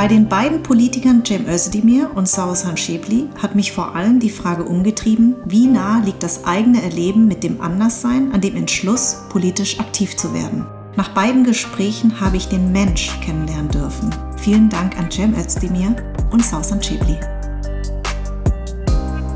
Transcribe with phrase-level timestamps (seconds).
[0.00, 4.64] Bei den beiden Politikern Cem Özdemir und Sausan Schäbli hat mich vor allem die Frage
[4.64, 10.16] umgetrieben, wie nah liegt das eigene Erleben mit dem Anderssein an dem Entschluss, politisch aktiv
[10.16, 10.64] zu werden.
[10.96, 14.08] Nach beiden Gesprächen habe ich den Mensch kennenlernen dürfen.
[14.38, 15.94] Vielen Dank an Cem Özdemir
[16.30, 17.18] und Sausan Schäbli.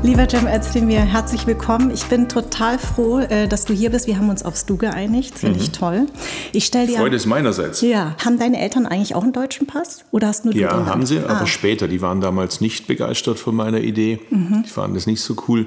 [0.05, 1.89] Lieber Cem Özdemir, herzlich willkommen.
[1.89, 4.05] Ich bin total froh, äh, dass du hier bist.
[4.05, 5.39] Wir haben uns aufs Du geeinigt.
[5.39, 5.73] Finde ich mhm.
[5.73, 6.05] toll.
[6.53, 7.81] Ich stell dir Freude ist meinerseits.
[7.81, 8.15] Ja.
[8.23, 10.05] Haben deine Eltern eigentlich auch einen deutschen Pass?
[10.11, 11.37] Oder hast nur du Ja, haben sie, ah.
[11.37, 11.87] aber später.
[11.87, 14.19] Die waren damals nicht begeistert von meiner Idee.
[14.29, 14.61] Mhm.
[14.63, 15.65] Die fanden das nicht so cool.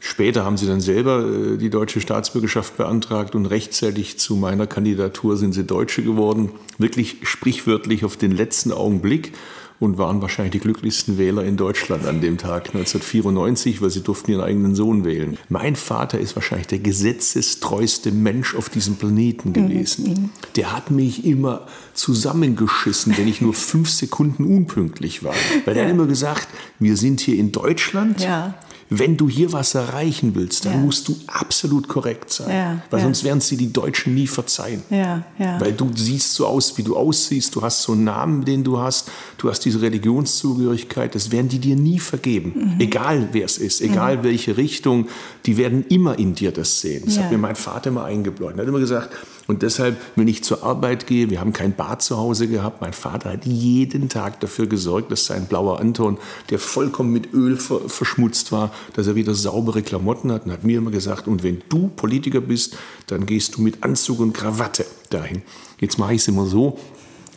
[0.00, 5.36] Später haben sie dann selber äh, die deutsche Staatsbürgerschaft beantragt und rechtzeitig zu meiner Kandidatur
[5.36, 6.50] sind sie Deutsche geworden.
[6.78, 9.32] Wirklich sprichwörtlich auf den letzten Augenblick
[9.78, 14.32] und waren wahrscheinlich die glücklichsten Wähler in Deutschland an dem Tag 1994, weil sie durften
[14.32, 15.36] ihren eigenen Sohn wählen.
[15.48, 20.04] Mein Vater ist wahrscheinlich der gesetzestreueste Mensch auf diesem Planeten gewesen.
[20.04, 20.30] Mhm.
[20.56, 25.34] Der hat mich immer zusammengeschissen, wenn ich nur fünf Sekunden unpünktlich war.
[25.64, 28.20] Weil der hat immer gesagt, wir sind hier in Deutschland.
[28.20, 28.54] Ja
[28.88, 30.78] wenn du hier was erreichen willst, dann ja.
[30.78, 32.50] musst du absolut korrekt sein.
[32.50, 33.04] Ja, weil ja.
[33.04, 34.82] sonst werden sie die Deutschen nie verzeihen.
[35.58, 38.78] Weil du siehst so aus, wie du aussiehst, du hast so einen Namen, den du
[38.78, 42.52] hast, du hast diese Religionszugehörigkeit, das werden die dir nie vergeben.
[42.54, 42.80] Mhm.
[42.80, 44.22] Egal wer es ist, egal mhm.
[44.22, 45.08] welche Richtung,
[45.46, 47.04] die werden immer in dir das sehen.
[47.06, 48.54] Das hat mir mein Vater immer eingebläut.
[48.56, 49.10] Er hat immer gesagt,
[49.46, 52.92] und deshalb, wenn ich zur Arbeit gehe, wir haben kein Bad zu Hause gehabt, mein
[52.92, 56.18] Vater hat jeden Tag dafür gesorgt, dass sein blauer Anton,
[56.50, 60.78] der vollkommen mit Öl verschmutzt war, dass er wieder saubere Klamotten hat und hat mir
[60.78, 65.42] immer gesagt, und wenn du Politiker bist, dann gehst du mit Anzug und Krawatte dahin.
[65.78, 66.78] Jetzt mache ich es immer so,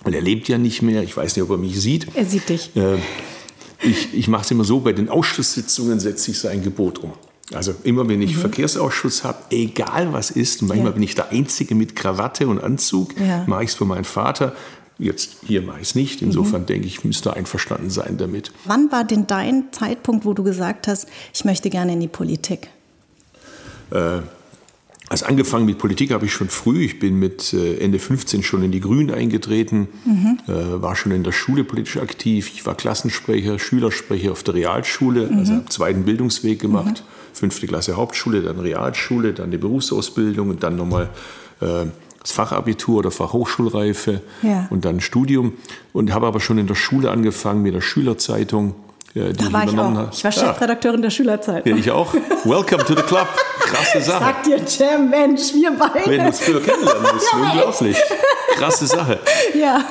[0.04, 2.08] weil er lebt ja nicht mehr, ich weiß nicht, ob er mich sieht.
[2.16, 2.76] Er sieht dich.
[2.76, 2.98] Äh,
[3.82, 7.14] ich, ich mache es immer so, bei den Ausschusssitzungen setze ich sein Gebot um.
[7.54, 8.42] Also immer wenn ich mhm.
[8.42, 10.94] Verkehrsausschuss habe, egal was ist, manchmal ja.
[10.94, 13.44] bin ich der Einzige mit Krawatte und Anzug, ja.
[13.48, 14.56] mache ich es für meinen Vater.
[15.00, 16.22] Jetzt hier mache ich es nicht.
[16.22, 16.66] Insofern mhm.
[16.68, 18.52] denke ich, müsste einverstanden sein damit.
[18.66, 22.68] Wann war denn dein Zeitpunkt, wo du gesagt hast, ich möchte gerne in die Politik?
[23.92, 24.20] Äh,
[25.08, 26.84] also angefangen mit Politik habe ich schon früh.
[26.84, 30.38] Ich bin mit äh, Ende 15 schon in die Grünen eingetreten, mhm.
[30.48, 32.52] äh, war schon in der Schule politisch aktiv.
[32.54, 35.40] Ich war Klassensprecher, Schülersprecher auf der Realschule, mhm.
[35.40, 37.04] also habe zweiten Bildungsweg gemacht.
[37.08, 41.10] Mhm fünfte Klasse Hauptschule, dann Realschule, dann die Berufsausbildung und dann nochmal
[41.62, 41.86] äh,
[42.22, 44.68] das Fachabitur oder Fachhochschulreife ja.
[44.70, 45.54] und dann Studium.
[45.94, 48.76] Und habe aber schon in der Schule angefangen mit der Schülerzeitung.
[49.16, 49.84] Äh, da war ich, ich auch.
[49.84, 50.10] Habe.
[50.12, 51.04] Ich war Chefredakteurin ja.
[51.04, 51.72] der Schülerzeitung.
[51.72, 52.14] Ja, ich auch.
[52.44, 53.28] Welcome to the club.
[53.62, 54.20] Krasse Sache.
[54.20, 56.10] Sag dir, Jam, Mensch, wir beide.
[56.10, 57.28] Wenn du uns früher kennenlernen musst.
[57.32, 57.98] ja, unglaublich.
[58.56, 59.20] Krasse Sache.
[59.58, 59.82] Ja.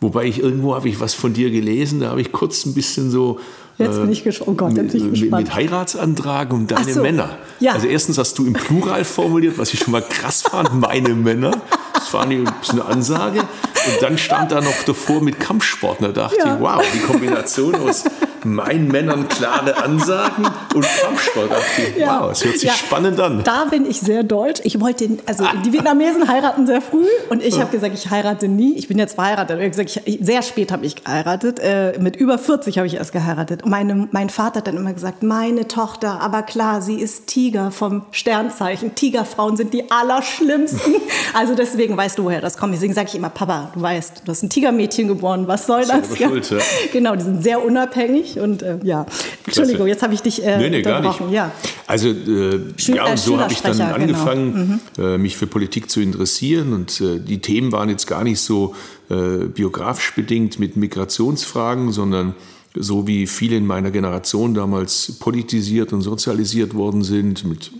[0.00, 3.10] Wobei ich irgendwo habe ich was von dir gelesen, da habe ich kurz ein bisschen
[3.10, 3.38] so
[3.80, 4.50] Jetzt bin ich gespannt.
[4.50, 5.44] Oh Gott, jetzt bin ich gespannt.
[5.44, 7.02] Mit Heiratsantrag und deine so.
[7.02, 7.38] Männer.
[7.60, 7.72] Ja.
[7.72, 11.52] Also erstens hast du im Plural formuliert, was ich schon mal krass fand, meine Männer.
[11.94, 13.40] Das war eine, eine Ansage.
[13.40, 16.00] Und dann stand da noch davor mit Kampfsport.
[16.00, 16.56] Und da dachte ja.
[16.56, 18.04] ich, wow, die Kombination aus
[18.44, 21.50] meinen Männern klare Ansagen und Kampfsport.
[21.96, 22.22] Ja.
[22.22, 22.74] Wow, es hört sich ja.
[22.74, 23.42] spannend an.
[23.44, 24.60] Da bin ich sehr deutsch.
[24.64, 28.74] Ich wollte, also die Vietnamesen heiraten sehr früh und ich habe gesagt, ich heirate nie.
[28.76, 29.60] Ich bin jetzt verheiratet.
[29.60, 31.60] Ich gesagt, ich, sehr spät habe ich geheiratet.
[31.60, 33.62] Äh, mit über 40 habe ich erst geheiratet.
[33.62, 37.70] Und meine, mein Vater hat dann immer gesagt, meine Tochter, aber klar, sie ist Tiger
[37.70, 38.94] vom Sternzeichen.
[38.94, 40.94] Tigerfrauen sind die allerschlimmsten.
[41.34, 42.74] also deswegen weißt du, woher das kommt.
[42.74, 45.46] Deswegen sage ich immer, Papa, du weißt, du hast ein Tigermädchen geboren.
[45.46, 46.18] Was soll das?
[46.18, 46.28] Ja.
[46.28, 46.58] Schuld, ja.
[46.92, 48.40] Genau, die sind sehr unabhängig ich.
[48.40, 49.06] Und äh, ja,
[49.46, 51.20] Entschuldigung, jetzt habe ich dich äh, nee, nee, gar nicht.
[51.30, 51.52] Ja.
[51.86, 53.94] Also äh, Schül ja, und so habe ich dann genau.
[53.94, 55.16] angefangen, genau.
[55.16, 55.22] mhm.
[55.22, 56.72] mich für Politik zu interessieren.
[56.72, 58.74] Und äh, die Themen waren jetzt gar nicht so
[59.10, 62.34] äh, biografisch bedingt mit Migrationsfragen, sondern
[62.74, 67.72] so wie viele in meiner Generation damals politisiert und sozialisiert worden sind mit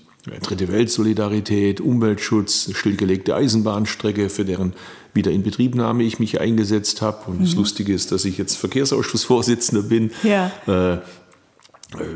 [0.43, 4.75] Dritte Weltsolidarität, Umweltschutz, stillgelegte Eisenbahnstrecke, für deren
[5.15, 7.31] Wiederinbetriebnahme ich mich eingesetzt habe.
[7.31, 7.45] Und mhm.
[7.45, 10.11] das Lustige ist, dass ich jetzt Verkehrsausschussvorsitzender bin.
[10.23, 10.53] Ja.
[10.67, 10.99] Äh, äh,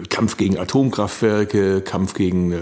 [0.09, 2.59] Kampf gegen Atomkraftwerke, Kampf gegen äh,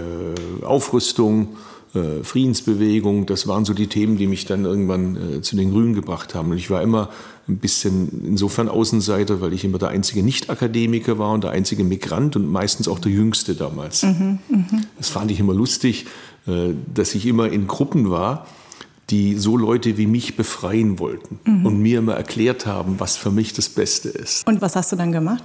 [0.63, 1.57] Aufrüstung,
[1.93, 5.93] äh, Friedensbewegung, das waren so die Themen, die mich dann irgendwann äh, zu den Grünen
[5.93, 6.51] gebracht haben.
[6.51, 7.09] Und ich war immer
[7.47, 12.35] ein bisschen insofern Außenseiter, weil ich immer der einzige Nicht-Akademiker war und der einzige Migrant
[12.35, 14.03] und meistens auch der Jüngste damals.
[14.03, 14.65] Mhm, mh.
[14.97, 16.05] Das fand ich immer lustig,
[16.47, 18.45] äh, dass ich immer in Gruppen war
[19.09, 21.65] die so Leute wie mich befreien wollten mhm.
[21.65, 24.47] und mir immer erklärt haben, was für mich das Beste ist.
[24.47, 25.43] Und was hast du dann gemacht?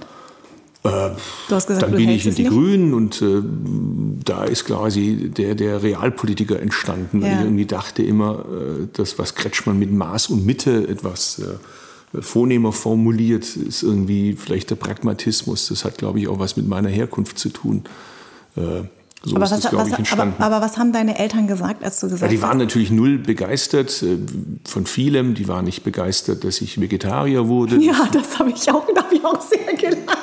[0.83, 1.09] Äh,
[1.49, 2.53] du hast gesagt, dann bin ich in die nicht?
[2.53, 3.41] Grünen und äh,
[4.23, 7.21] da ist quasi der, der Realpolitiker entstanden.
[7.21, 7.33] Ja.
[7.33, 11.57] Ich irgendwie dachte immer, äh, das, was Kretschmann mit Maß und Mitte etwas äh,
[12.19, 15.67] vornehmer formuliert, ist irgendwie vielleicht der Pragmatismus.
[15.67, 17.83] Das hat, glaube ich, auch was mit meiner Herkunft zu tun.
[18.55, 18.83] Äh,
[19.23, 21.99] So aber, ist was, das, was, ich, aber, aber was haben deine Eltern gesagt, als
[21.99, 22.65] du Ja, gesagt die waren hast?
[22.67, 24.17] natürlich null begeistert äh,
[24.65, 25.33] von vielem.
[25.35, 27.75] Die waren nicht begeistert, dass ich Vegetarier wurde.
[27.81, 30.17] Ja, das habe ich auch, da habe ich auch sehr gelacht.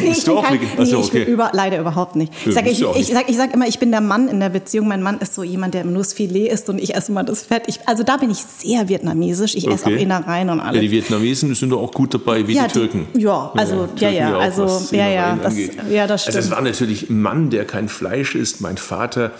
[0.00, 1.30] Nee, Bist du auch kein, nee, Ach so, ich bin okay.
[1.32, 2.32] über, leider überhaupt nicht.
[2.44, 4.48] Ja, Ich sage ich, ich sag, ich sag immer, ich bin der Mann in der
[4.48, 4.88] Beziehung.
[4.88, 7.42] Mein Mann ist so jemand, der nur das Filet isst und ich esse immer das
[7.42, 7.64] Fett.
[7.66, 9.54] Ich, also da bin ich sehr vietnamesisch.
[9.54, 10.02] Ich esse auch Okay.
[10.02, 10.80] Innereien und Ja, alles.
[10.80, 13.06] die Vietnamesen sind doch auch gut dabei, wie Ja, die die- Türken.
[13.18, 15.56] ja, also, ja, ja, auch, also, was ja, ja, das-
[15.90, 16.56] ja, das Also es stimmt.
[16.56, 18.60] war natürlich ein Mann, der kein Fleisch isst.
[18.60, 19.32] Mein Vater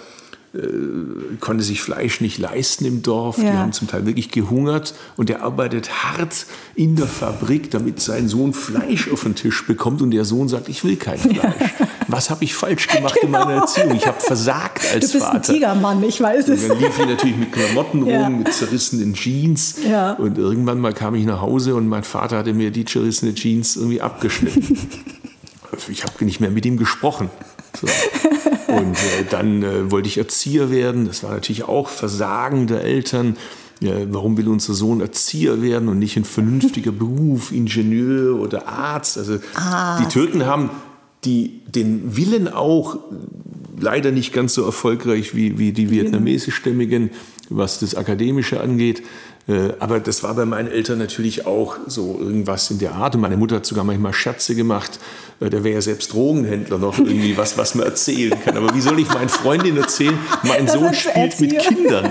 [1.41, 3.37] konnte sich Fleisch nicht leisten im Dorf.
[3.37, 3.55] Die Ja.
[3.55, 6.45] haben zum Teil wirklich gehungert und er arbeitet hart
[6.75, 10.69] in der Fabrik, damit sein Sohn Fleisch auf den Tisch bekommt und der Sohn sagt,
[10.69, 11.55] ich will kein Fleisch.
[12.09, 13.95] Was habe ich falsch gemacht in meiner Erziehung?
[13.95, 15.37] Ich habe versagt als du bist Vater.
[15.37, 16.65] ein Tigermann, ich weiß es.
[16.65, 18.25] Und dann lief ich natürlich mit Klamotten Ja.
[18.25, 19.77] rum, mit zerrissenen Jeans.
[20.19, 23.77] Und irgendwann mal kam ich nach Hause und mein Vater hatte mir die zerrissene Jeans
[23.77, 24.79] irgendwie abgeschnitten.
[25.89, 27.31] Ich habe nicht mehr mit ihm gesprochen.
[27.81, 27.87] So.
[28.73, 31.07] Und äh, dann äh, wollte ich Erzieher werden.
[31.07, 33.37] Das war natürlich auch Versagen der Eltern.
[33.81, 39.19] Ja, warum will unser Sohn Erzieher werden und nicht ein vernünftiger Beruf, Ingenieur oder Arzt?
[39.19, 40.71] Also die Türken haben
[41.25, 42.99] die, den Willen auch
[43.79, 47.11] leider nicht ganz so erfolgreich wie, wie die vietnamesischstämmigen,
[47.49, 49.03] was das Akademische angeht.
[49.49, 53.15] Äh, Aber das war bei meinen Eltern natürlich auch so irgendwas in der Art.
[53.17, 54.99] Und meine Mutter hat sogar manchmal Scherze gemacht.
[55.41, 58.57] Äh, Der wäre ja selbst Drogenhändler noch irgendwie was, was man erzählen kann.
[58.57, 61.59] Aber wie soll ich meinen Freundinnen erzählen, mein Das Sohn spielt mit.
[61.59, 62.11] Kindern?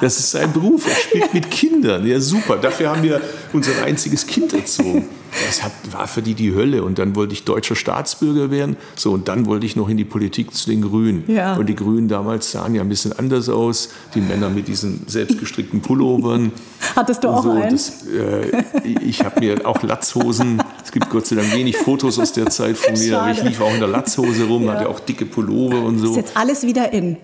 [0.00, 0.86] Das ist sein Beruf.
[0.88, 2.06] Er spielt mit Kindern.
[2.06, 2.56] Ja, super.
[2.56, 3.20] Dafür haben wir
[3.52, 5.06] unser einziges Kind erzogen.
[5.46, 6.82] Das hat, war für die die Hölle.
[6.82, 8.76] Und dann wollte ich deutscher Staatsbürger werden.
[8.96, 11.24] So, und dann wollte ich noch in die Politik zu den Grünen.
[11.26, 11.56] Ja.
[11.56, 13.90] Und die Grünen damals sahen ja ein bisschen anders aus.
[14.14, 16.52] Die Männer mit diesen selbstgestrickten Pullovern.
[16.96, 17.70] Hattest du auch so, einen?
[17.70, 18.64] Das, äh,
[19.04, 20.62] ich habe mir auch Latzhosen.
[20.82, 23.20] Es gibt Gott sei Dank wenig Fotos aus der Zeit von mir.
[23.20, 23.48] Aber ich Schade.
[23.50, 24.72] lief auch in der Latzhose rum, Ja.
[24.74, 26.10] hatte auch dicke Pullover und so.
[26.10, 27.16] Ist jetzt alles wieder in.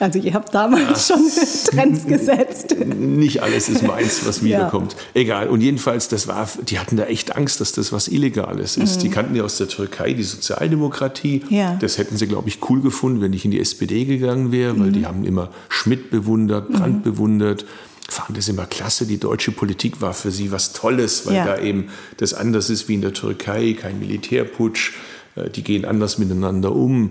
[0.00, 1.20] Also ihr habt damals schon
[1.70, 2.74] Trends gesetzt.
[2.84, 4.44] Nicht alles ist meins, was Ja.
[4.44, 4.96] wiederkommt.
[5.14, 5.48] Egal.
[5.48, 9.02] Und jedenfalls, das war, die hatten da echt Angst, dass das was Illegales ist.
[9.02, 11.42] Die kannten ja aus der Türkei die Sozialdemokratie.
[11.48, 11.54] Mhm.
[11.56, 11.76] Ja.
[11.80, 14.88] Das hätten sie, glaube ich, cool gefunden, wenn ich in die SPD gegangen wäre, weil
[14.88, 14.92] Mhm.
[14.92, 17.64] die haben immer Schmidt bewundert, Brandt bewundert.
[18.08, 19.06] Fanden das immer klasse.
[19.06, 21.44] Die deutsche Politik war für sie was Tolles, weil Ja.
[21.46, 21.88] da eben
[22.18, 24.92] das anders ist wie in der Türkei, kein Militärputsch.
[25.36, 27.10] Äh, Die gehen anders miteinander um.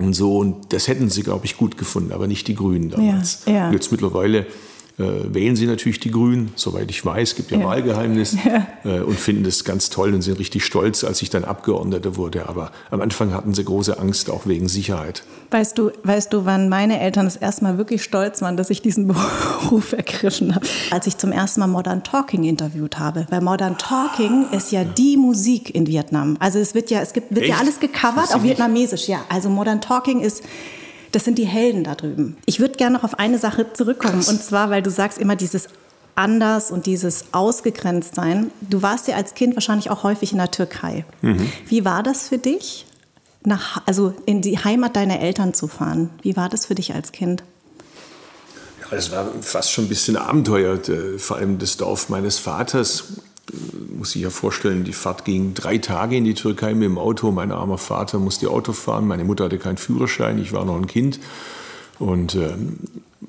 [0.00, 3.42] Und so, und das hätten sie, glaube ich, gut gefunden, aber nicht die Grünen damals.
[3.46, 3.72] Ja, ja.
[3.72, 4.46] Jetzt mittlerweile
[5.00, 7.66] wählen sie natürlich die Grünen, soweit ich weiß, gibt ja, Ja.
[7.66, 8.36] Wahlgeheimnis
[8.84, 12.48] äh, und finden das ganz toll und sind richtig stolz, als ich dann Abgeordneter wurde.
[12.48, 15.22] Aber am Anfang hatten sie große Angst, auch wegen Sicherheit.
[15.50, 18.82] Weißt du, weißt du, wann meine Eltern das erste Mal wirklich stolz waren, dass ich
[18.82, 19.06] diesen
[19.62, 20.66] Beruf ergriffen habe?
[20.90, 23.26] Als ich zum ersten Mal Modern Talking interviewt habe.
[23.30, 26.36] Weil Modern Talking ist ja die Musik in Vietnam.
[26.40, 27.62] Also es wird ja, es gibt, wird ja Echt?
[27.62, 28.42] alles gecovert auf.
[28.42, 29.24] Vietnamesisch, ja.
[29.28, 30.42] Also Modern Talking ist,
[31.12, 32.36] das sind die Helden da drüben.
[32.46, 34.24] Ich würde gerne noch auf eine Sache zurückkommen.
[34.26, 35.68] Und zwar, weil du sagst immer dieses
[36.14, 38.50] anders und dieses ausgegrenzt sein.
[38.60, 41.04] Du warst ja als Kind wahrscheinlich auch häufig in der Türkei.
[41.66, 42.86] Wie war das für dich?
[43.42, 46.10] Nach, also in die Heimat deiner Eltern zu fahren.
[46.20, 47.42] Wie war das für dich als Kind?
[48.82, 50.74] Ja, das war fast schon ein bisschen Abenteuer.
[50.88, 53.04] Äh, Vor allem das Dorf meines Vaters,
[53.96, 57.30] muss ich ja vorstellen, die Fahrt ging drei Tage in die Türkei mit dem Auto.
[57.30, 60.86] Mein armer Vater musste Auto fahren, meine Mutter hatte keinen Führerschein, ich war noch ein
[60.86, 61.20] Kind.
[61.98, 62.78] Und, ähm,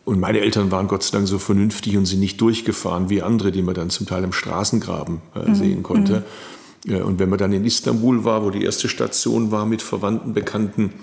[0.06, 3.52] und meine Eltern waren Gott sei Dank so vernünftig und sind nicht durchgefahren wie andere,
[3.52, 6.24] die man dann zum Teil im Straßengraben äh, sehen konnte.
[6.86, 10.34] Ja, und wenn man dann in Istanbul war, wo die erste Station war mit Verwandten,
[10.34, 10.94] Bekannten,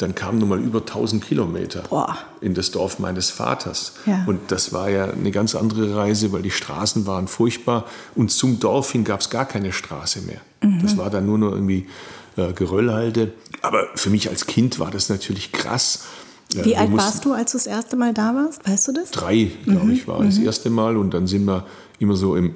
[0.00, 2.16] dann kamen nun mal über 1000 Kilometer Boah.
[2.40, 3.92] in das Dorf meines Vaters.
[4.06, 4.24] Ja.
[4.26, 7.84] Und das war ja eine ganz andere Reise, weil die Straßen waren furchtbar.
[8.14, 10.40] Und zum Dorf hin gab es gar keine Straße mehr.
[10.62, 10.80] Mhm.
[10.80, 11.86] Das war dann nur noch irgendwie
[12.36, 13.34] äh, Geröllhalde.
[13.60, 16.04] Aber für mich als Kind war das natürlich krass.
[16.54, 18.66] Äh, Wie alt warst du, als du das erste Mal da warst?
[18.66, 19.10] Weißt du das?
[19.10, 20.96] Drei, glaube ich, war das erste Mal.
[20.96, 21.66] Und dann sind wir
[21.98, 22.54] immer so im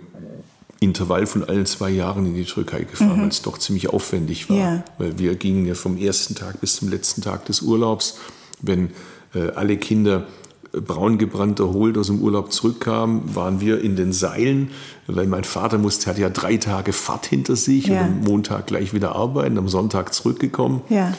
[0.84, 4.56] Intervall von allen zwei Jahren in die Türkei gefahren, weil es doch ziemlich aufwendig war.
[4.56, 4.84] Ja.
[4.98, 8.18] Weil wir gingen ja vom ersten Tag bis zum letzten Tag des Urlaubs.
[8.60, 8.90] Wenn
[9.34, 10.26] äh, alle Kinder
[10.72, 14.70] äh, braun gebrannt erholt aus dem Urlaub zurückkamen, waren wir in den Seilen,
[15.08, 18.02] weil mein Vater musste, hatte ja drei Tage Fahrt hinter sich Ja.
[18.02, 20.82] und am Montag gleich wieder arbeiten, am Sonntag zurückgekommen.
[20.88, 21.12] Ja.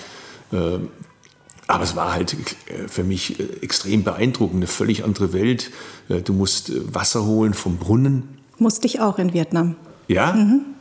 [1.68, 2.34] Aber es war halt
[2.68, 5.72] äh, für mich äh, extrem beeindruckend, eine völlig andere Welt.
[6.10, 8.24] Äh, Du musst äh, Wasser holen vom Brunnen.
[8.58, 9.76] Musste ich auch in Vietnam.
[10.08, 10.38] Ja,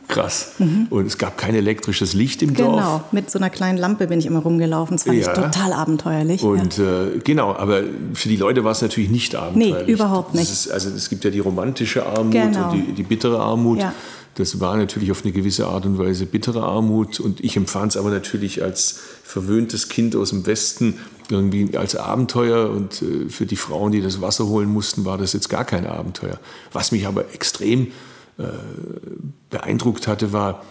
[0.07, 0.51] krass.
[0.91, 2.53] Und es gab kein elektrisches Licht im Mhm.
[2.53, 3.01] Genau, Dorf.
[3.11, 4.97] mit so einer kleinen Lampe bin ich immer rumgelaufen.
[4.97, 5.31] Das fand Ja.
[5.31, 6.43] ich total abenteuerlich.
[6.43, 7.05] Und ja.
[7.07, 7.81] äh, genau, aber
[8.13, 9.87] für die Leute war es natürlich nicht abenteuerlich.
[9.87, 10.51] Nee, überhaupt nicht.
[10.51, 12.69] Ist, also es gibt ja die romantische Armut Genau.
[12.71, 13.79] und die, die bittere Armut.
[13.79, 13.93] Ja.
[14.35, 17.97] Das war natürlich auf eine gewisse Art und Weise bittere Armut und ich empfand es
[17.97, 20.95] aber natürlich als verwöhntes Kind aus dem Westen
[21.31, 25.33] irgendwie als Abenteuer und äh, für die Frauen, die das Wasser holen mussten, war das
[25.33, 26.39] jetzt gar kein Abenteuer.
[26.71, 27.87] Was mich aber extrem
[28.37, 28.43] äh,
[29.49, 30.63] beeindruckt hatte, war,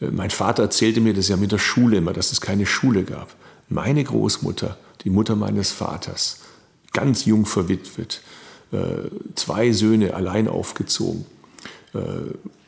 [0.00, 3.04] äh, mein Vater erzählte mir das ja mit der Schule immer, dass es keine Schule
[3.04, 3.34] gab.
[3.68, 6.40] Meine Großmutter, die Mutter meines Vaters,
[6.92, 8.22] ganz jung verwitwet,
[9.34, 11.26] zwei Söhne allein aufgezogen,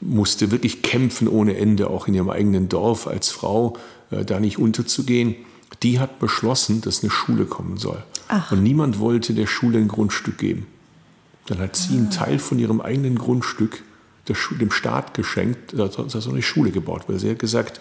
[0.00, 3.76] musste wirklich kämpfen ohne Ende, auch in ihrem eigenen Dorf als Frau,
[4.10, 5.36] da nicht unterzugehen.
[5.82, 8.02] Die hat beschlossen, dass eine Schule kommen soll.
[8.28, 8.52] Ach.
[8.52, 10.66] Und niemand wollte der Schule ein Grundstück geben.
[11.46, 13.82] Dann hat sie einen Teil von ihrem eigenen Grundstück
[14.60, 17.80] dem Staat geschenkt, dass so eine Schule gebaut weil Sie hat gesagt,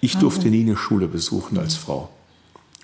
[0.00, 2.10] ich durfte nie eine Schule besuchen als Frau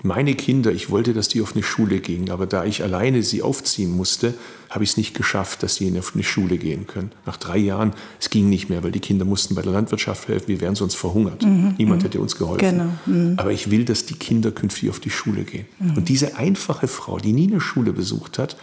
[0.05, 3.41] meine Kinder, ich wollte, dass die auf eine Schule gingen, aber da ich alleine sie
[3.41, 4.35] aufziehen musste,
[4.69, 7.11] habe ich es nicht geschafft, dass sie auf eine Schule gehen können.
[7.25, 10.49] Nach drei Jahren, es ging nicht mehr, weil die Kinder mussten bei der Landwirtschaft helfen,
[10.49, 11.43] wir wären sonst verhungert.
[11.43, 12.07] Mhm, Niemand mhm.
[12.07, 12.69] hätte uns geholfen.
[12.69, 12.91] Genau.
[13.07, 13.35] Mhm.
[13.39, 15.67] Aber ich will, dass die Kinder künftig auf die Schule gehen.
[15.79, 15.97] Mhm.
[15.97, 18.57] Und diese einfache Frau, die nie eine Schule besucht hat,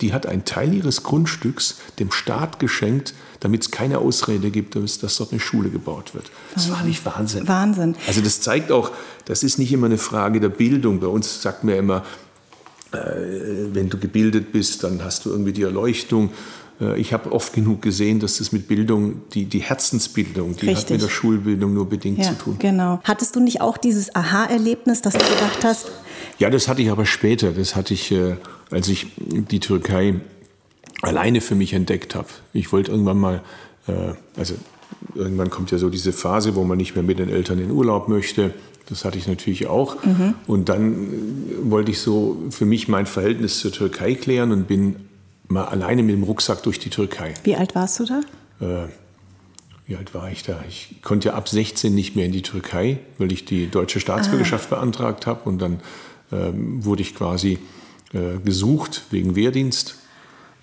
[0.00, 4.98] die hat einen Teil ihres Grundstücks dem Staat geschenkt, damit es keine Ausrede gibt, dass,
[4.98, 6.30] dass dort eine Schule gebaut wird.
[6.54, 7.46] Das war nicht Wahnsinn.
[7.46, 7.96] Wahnsinn.
[8.06, 8.90] Also das zeigt auch,
[9.26, 11.00] das ist nicht immer eine Frage der Bildung.
[11.00, 12.04] Bei uns sagt man ja immer,
[12.92, 12.96] äh,
[13.72, 16.30] wenn du gebildet bist, dann hast du irgendwie die Erleuchtung.
[16.80, 20.76] Äh, ich habe oft genug gesehen, dass das mit Bildung, die, die Herzensbildung, die Richtig.
[20.76, 22.56] hat mit der Schulbildung nur bedingt ja, zu tun.
[22.60, 23.00] Genau.
[23.02, 25.90] Hattest du nicht auch dieses Aha-Erlebnis, dass du gedacht hast?
[26.38, 27.50] Ja, das hatte ich aber später.
[27.50, 28.36] Das hatte ich, äh,
[28.70, 30.20] als ich die Türkei
[31.02, 32.28] alleine für mich entdeckt habe.
[32.52, 33.42] Ich wollte irgendwann mal,
[34.34, 34.54] also
[35.14, 38.08] irgendwann kommt ja so diese Phase, wo man nicht mehr mit den Eltern in Urlaub
[38.08, 38.54] möchte.
[38.88, 40.02] Das hatte ich natürlich auch.
[40.04, 40.34] Mhm.
[40.46, 44.96] Und dann äh, wollte ich so für mich mein Verhältnis zur Türkei klären und bin
[45.48, 47.34] mal alleine mit dem Rucksack durch die Türkei.
[47.44, 48.20] Wie alt warst du da?
[48.60, 48.88] Äh,
[49.86, 50.60] wie alt war ich da?
[50.68, 54.72] Ich konnte ja ab 16 nicht mehr in die Türkei, weil ich die deutsche Staatsbürgerschaft
[54.72, 54.76] ah.
[54.76, 55.48] beantragt habe.
[55.48, 55.80] Und dann
[56.32, 57.58] ähm, wurde ich quasi
[58.12, 59.96] äh, gesucht wegen Wehrdienst.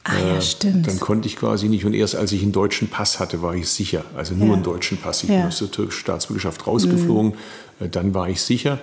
[0.03, 0.87] Ah, ja, äh, stimmt.
[0.87, 1.85] Dann konnte ich quasi nicht.
[1.85, 4.03] Und erst als ich einen deutschen Pass hatte, war ich sicher.
[4.17, 4.53] Also nur ja.
[4.55, 5.23] einen deutschen Pass.
[5.23, 5.37] Ich ja.
[5.37, 7.31] bin aus der türkischen Staatsbürgerschaft rausgeflogen.
[7.31, 7.37] Mhm.
[7.79, 8.79] Dann war ich sicher.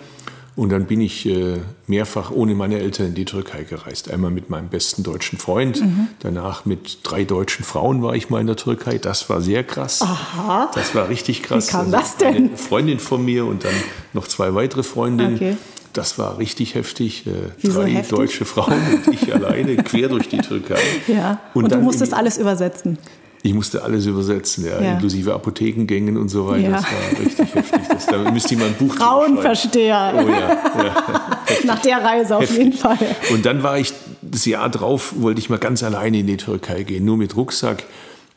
[0.57, 4.11] Und dann bin ich äh, mehrfach ohne meine Eltern in die Türkei gereist.
[4.11, 6.09] Einmal mit meinem besten deutschen Freund, mhm.
[6.19, 8.99] danach mit drei deutschen Frauen war ich mal in der Türkei.
[8.99, 10.03] Das war sehr krass.
[10.03, 10.71] Aha.
[10.75, 11.69] Das war richtig krass.
[11.69, 12.37] Wie kam also das denn?
[12.37, 13.73] Eine Freundin von mir und dann
[14.13, 15.37] noch zwei weitere Freundinnen.
[15.37, 15.57] Okay.
[15.93, 17.27] Das war richtig heftig.
[17.27, 17.31] Äh,
[17.61, 18.11] Wieso drei heftig?
[18.11, 18.75] deutsche Frauen
[19.07, 20.81] und ich alleine quer durch die Türkei.
[21.07, 21.41] Ja.
[21.55, 22.99] Und, und du musstest alles übersetzen.
[23.43, 24.93] Ich musste alles übersetzen, ja, ja.
[24.93, 26.69] inklusive Apothekengängen und so weiter.
[26.69, 26.71] Ja.
[26.73, 27.89] Das war richtig heftig.
[27.89, 30.15] Das, da müsste jemand ein Buch Frauenversteher.
[30.15, 31.27] Oh ja.
[31.65, 32.59] Nach der Reise auf heftig.
[32.59, 32.99] jeden Fall.
[33.33, 36.83] Und dann war ich das Jahr drauf, wollte ich mal ganz alleine in die Türkei
[36.83, 37.85] gehen, nur mit Rucksack,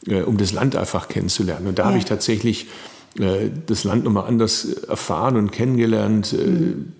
[0.07, 1.67] äh, um das Land einfach kennenzulernen.
[1.67, 2.67] Und da habe ich tatsächlich
[3.19, 6.31] äh, das Land nochmal anders erfahren und kennengelernt.
[6.31, 6.93] Äh, mhm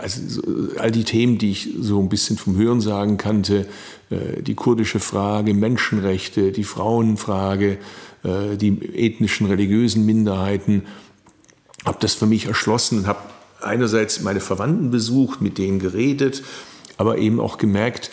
[0.00, 0.42] also
[0.78, 3.66] all die Themen, die ich so ein bisschen vom Hörensagen kannte,
[4.10, 7.78] äh, die kurdische Frage, Menschenrechte, die Frauenfrage,
[8.22, 10.84] äh, die ethnischen, religiösen Minderheiten,
[11.84, 13.20] habe das für mich erschlossen und habe
[13.60, 16.42] einerseits meine Verwandten besucht, mit denen geredet,
[16.96, 18.10] aber eben auch gemerkt,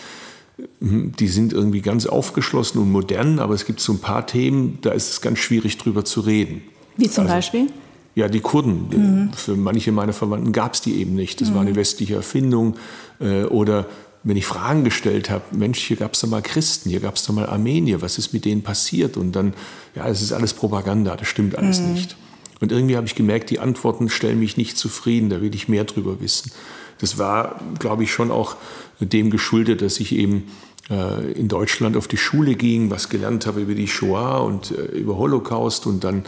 [0.79, 4.79] hm, die sind irgendwie ganz aufgeschlossen und modern, aber es gibt so ein paar Themen,
[4.81, 6.61] da ist es ganz schwierig drüber zu reden.
[6.97, 7.67] Wie zum also, Beispiel?
[8.13, 8.89] Ja, die Kurden.
[8.89, 9.33] Mhm.
[9.33, 11.39] Für manche meiner Verwandten gab es die eben nicht.
[11.41, 11.55] Das mhm.
[11.55, 12.75] war eine westliche Erfindung.
[13.19, 13.87] Äh, oder
[14.23, 17.25] wenn ich Fragen gestellt habe, Mensch, hier gab es doch mal Christen, hier gab es
[17.25, 19.17] doch mal Armenier, was ist mit denen passiert?
[19.17, 19.53] Und dann,
[19.95, 21.93] ja, es ist alles Propaganda, das stimmt alles mhm.
[21.93, 22.15] nicht.
[22.59, 25.85] Und irgendwie habe ich gemerkt, die Antworten stellen mich nicht zufrieden, da will ich mehr
[25.85, 26.51] drüber wissen.
[26.99, 28.55] Das war, glaube ich, schon auch
[28.99, 30.43] dem geschuldet, dass ich eben
[30.91, 34.83] äh, in Deutschland auf die Schule ging, was gelernt habe über die Shoah und äh,
[34.97, 36.23] über Holocaust und dann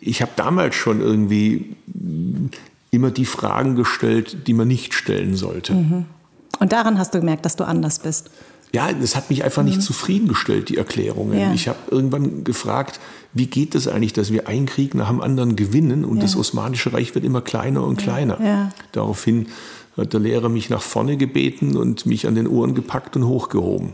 [0.00, 1.76] ich habe damals schon irgendwie
[2.90, 5.74] immer die Fragen gestellt, die man nicht stellen sollte.
[5.74, 6.04] Mhm.
[6.58, 8.30] Und daran hast du gemerkt, dass du anders bist.
[8.72, 9.70] Ja, das hat mich einfach mhm.
[9.70, 11.38] nicht zufriedengestellt, die Erklärungen.
[11.38, 11.52] Ja.
[11.52, 13.00] Ich habe irgendwann gefragt,
[13.32, 16.22] wie geht es das eigentlich, dass wir einen Krieg nach dem anderen gewinnen und ja.
[16.22, 18.40] das Osmanische Reich wird immer kleiner und kleiner.
[18.42, 18.70] Ja.
[18.92, 19.46] Daraufhin
[19.96, 23.92] hat der Lehrer mich nach vorne gebeten und mich an den Ohren gepackt und hochgehoben.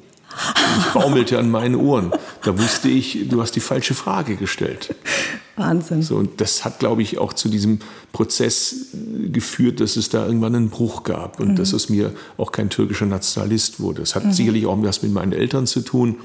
[0.78, 2.12] Ich baumelte an meinen Ohren.
[2.43, 4.95] Da wusste ich, du hast die falsche Frage gestellt.
[5.57, 6.02] Wahnsinn.
[6.02, 7.78] So, und das hat, glaube ich, auch zu diesem
[8.12, 8.88] Prozess
[9.33, 11.57] geführt, dass es da irgendwann einen Bruch gab und mhm.
[11.57, 14.00] dass aus mir auch kein türkischer Nationalist wurde.
[14.00, 14.33] Das hat mhm.
[14.33, 16.16] sicherlich auch was mit meinen Eltern zu tun.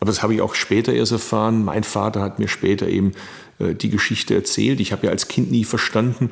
[0.00, 1.64] Aber das habe ich auch später erst erfahren.
[1.64, 3.12] Mein Vater hat mir später eben
[3.58, 4.80] äh, die Geschichte erzählt.
[4.80, 6.30] Ich habe ja als Kind nie verstanden,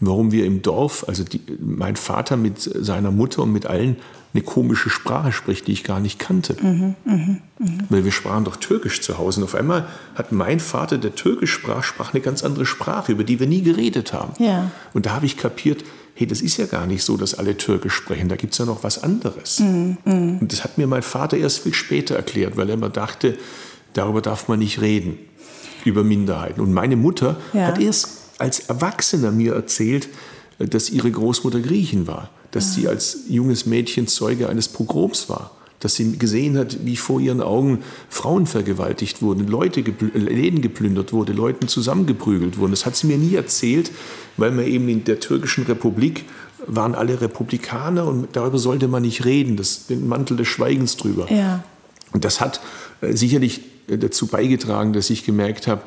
[0.00, 3.96] warum wir im Dorf, also die, mein Vater mit seiner Mutter und mit allen
[4.34, 6.56] eine komische Sprache spricht, die ich gar nicht kannte.
[6.60, 7.14] Mhm, mh,
[7.58, 7.68] mh.
[7.90, 9.40] Weil wir sprachen doch Türkisch zu Hause.
[9.40, 13.24] Und auf einmal hat mein Vater, der Türkisch sprach, sprach eine ganz andere Sprache, über
[13.24, 14.32] die wir nie geredet haben.
[14.42, 14.70] Ja.
[14.94, 15.84] Und da habe ich kapiert,
[16.14, 18.64] hey, das ist ja gar nicht so, dass alle Türkisch sprechen, da gibt es ja
[18.64, 19.60] noch was anderes.
[19.60, 20.38] Mhm, mh.
[20.40, 23.36] Und das hat mir mein Vater erst viel später erklärt, weil er immer dachte,
[23.92, 25.18] darüber darf man nicht reden,
[25.84, 26.60] über Minderheiten.
[26.62, 27.66] Und meine Mutter Ja.
[27.66, 28.08] hat erst
[28.38, 30.08] als Erwachsener mir erzählt,
[30.58, 35.96] dass ihre Großmutter Griechin war, dass sie als junges Mädchen Zeuge eines Pogroms war, dass
[35.96, 41.32] sie gesehen hat, wie vor ihren Augen Frauen vergewaltigt wurden, Leute geplü- Läden geplündert wurde,
[41.32, 42.70] Leuten zusammengeprügelt wurden.
[42.70, 43.90] Das hat sie mir nie erzählt,
[44.36, 46.24] weil man eben in der türkischen Republik
[46.68, 51.26] waren alle Republikaner und darüber sollte man nicht reden, das den Mantel des Schweigens drüber.
[51.32, 51.64] Ja.
[52.12, 52.60] Und das hat
[53.00, 55.82] äh, sicherlich äh, dazu beigetragen, dass ich gemerkt habe,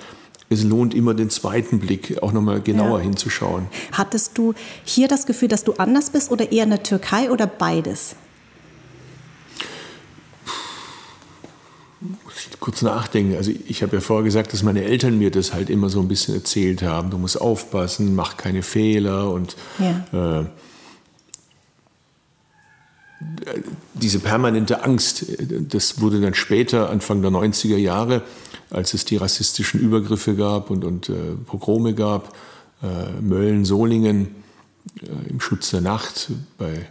[0.50, 3.04] es lohnt immer den zweiten Blick, auch nochmal genauer Ja.
[3.06, 3.68] hinzuschauen.
[3.92, 7.48] Hattest du hier das Gefühl, dass du anders bist oder eher in der Türkei oder
[7.48, 8.16] beides?
[12.02, 13.36] Muss ich kurz nachdenken.
[13.36, 16.08] Also ich habe ja vorher gesagt, dass meine Eltern mir das halt immer so ein
[16.08, 17.10] bisschen erzählt haben.
[17.10, 20.42] Du musst aufpassen, mach keine Fehler und Ja.
[20.42, 20.46] äh,
[23.96, 25.38] diese permanente Angst, äh,
[25.68, 28.22] das wurde dann später, Anfang der 90er Jahre,
[28.70, 31.14] als es die rassistischen Übergriffe gab und, und äh,
[31.46, 32.36] Pogrome gab,
[32.84, 34.36] äh, Mölln, Solingen,
[35.02, 36.90] äh, im Schutz der Nacht, bei,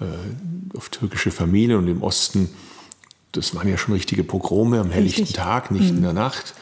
[0.00, 2.48] äh, auf türkische Familien und im Osten,
[3.32, 5.36] das waren ja schon richtige Pogrome am helllichten Richtig.
[5.36, 6.54] Tag, nicht in der Nacht.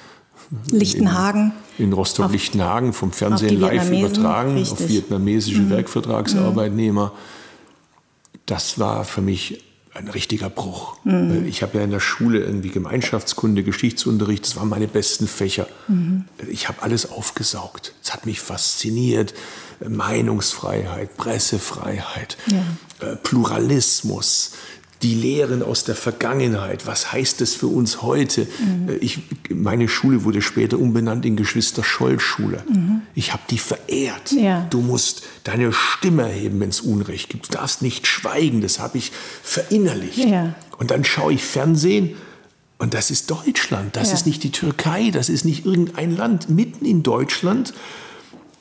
[0.70, 1.52] Lichtenhagen.
[1.78, 4.88] In, in Rostock-Lichtenhagen vom Fernsehen live übertragen auf richtig.
[4.88, 7.12] vietnamesische Werkvertragsarbeitnehmer.
[8.46, 9.62] Das war für mich
[9.94, 10.96] ein richtiger Bruch.
[11.04, 15.66] Weil Ich habe ja in der Schule irgendwie Gemeinschaftskunde, Geschichtsunterricht, das waren meine besten Fächer.
[16.48, 17.94] Ich habe alles aufgesaugt.
[18.02, 19.34] Es hat mich fasziniert.
[19.88, 22.36] Meinungsfreiheit, Pressefreiheit,
[23.00, 24.52] äh, Pluralismus,
[25.02, 26.86] die Lehren aus der Vergangenheit.
[26.86, 28.42] Was heißt das für uns heute?
[28.88, 32.62] Äh, Ich, meine Schule wurde später umbenannt in Geschwister-Scholl-Schule.
[33.14, 34.32] Ich habe die verehrt.
[34.32, 34.66] Ja.
[34.70, 37.48] Du musst deine Stimme erheben, wenn es Unrecht gibt.
[37.48, 38.60] Du darfst nicht schweigen.
[38.60, 40.18] Das habe ich verinnerlicht.
[40.18, 40.54] Ja.
[40.78, 42.14] Und dann schaue ich Fernsehen
[42.78, 43.96] und das ist Deutschland.
[43.96, 44.14] Das Ja.
[44.14, 45.10] ist nicht die Türkei.
[45.10, 46.48] Das ist nicht irgendein Land.
[46.48, 47.72] Mitten in Deutschland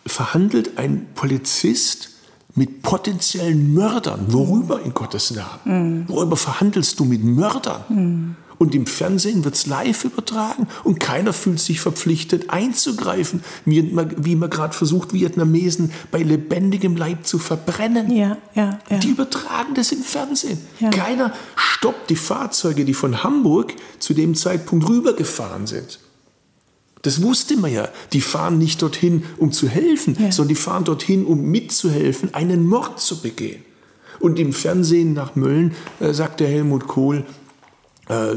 [0.05, 2.09] verhandelt ein Polizist
[2.55, 4.25] mit potenziellen Mördern.
[4.27, 6.05] Worüber in Gottes Namen?
[6.07, 8.35] Worüber verhandelst du mit Mördern?
[8.57, 14.13] Und im Fernsehen wird es live übertragen und keiner fühlt sich verpflichtet einzugreifen, wie man,
[14.37, 18.15] man gerade versucht, Vietnamesen bei lebendigem Leib zu verbrennen.
[18.15, 18.97] Ja, ja, ja.
[18.99, 20.59] Die übertragen das im Fernsehen.
[20.91, 25.99] Keiner stoppt die Fahrzeuge, die von Hamburg zu dem Zeitpunkt rübergefahren sind.
[27.03, 27.89] Das wusste man ja.
[28.13, 30.31] Die fahren nicht dorthin, um zu helfen, Ja.
[30.31, 33.63] sondern die fahren dorthin, um mitzuhelfen, einen Mord zu begehen.
[34.19, 37.25] Und im Fernsehen nach Mölln äh, sagt der Helmut Kohl,
[38.07, 38.35] äh,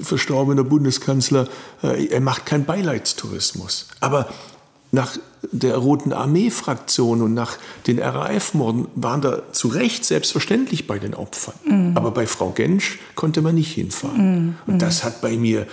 [0.00, 1.48] verstorbener Bundeskanzler,
[1.82, 3.88] äh, er macht keinen Beileidstourismus.
[4.00, 4.28] Aber
[4.92, 5.16] nach
[5.50, 7.56] der Roten Armee-Fraktion und nach
[7.88, 11.92] den RAF-Morden waren da zu Recht selbstverständlich bei den Opfern.
[11.96, 14.56] Aber bei Frau Gensch konnte man nicht hinfahren.
[14.68, 15.66] Und das hat bei mir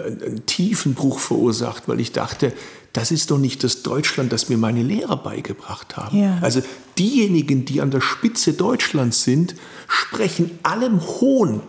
[0.00, 2.52] einen tiefen Bruch verursacht, weil ich dachte,
[2.92, 6.18] das ist doch nicht das Deutschland, das mir meine Lehrer beigebracht haben.
[6.18, 6.38] Ja.
[6.42, 6.62] Also
[6.98, 9.54] diejenigen, die an der Spitze Deutschlands sind,
[9.88, 11.62] sprechen allem Hohn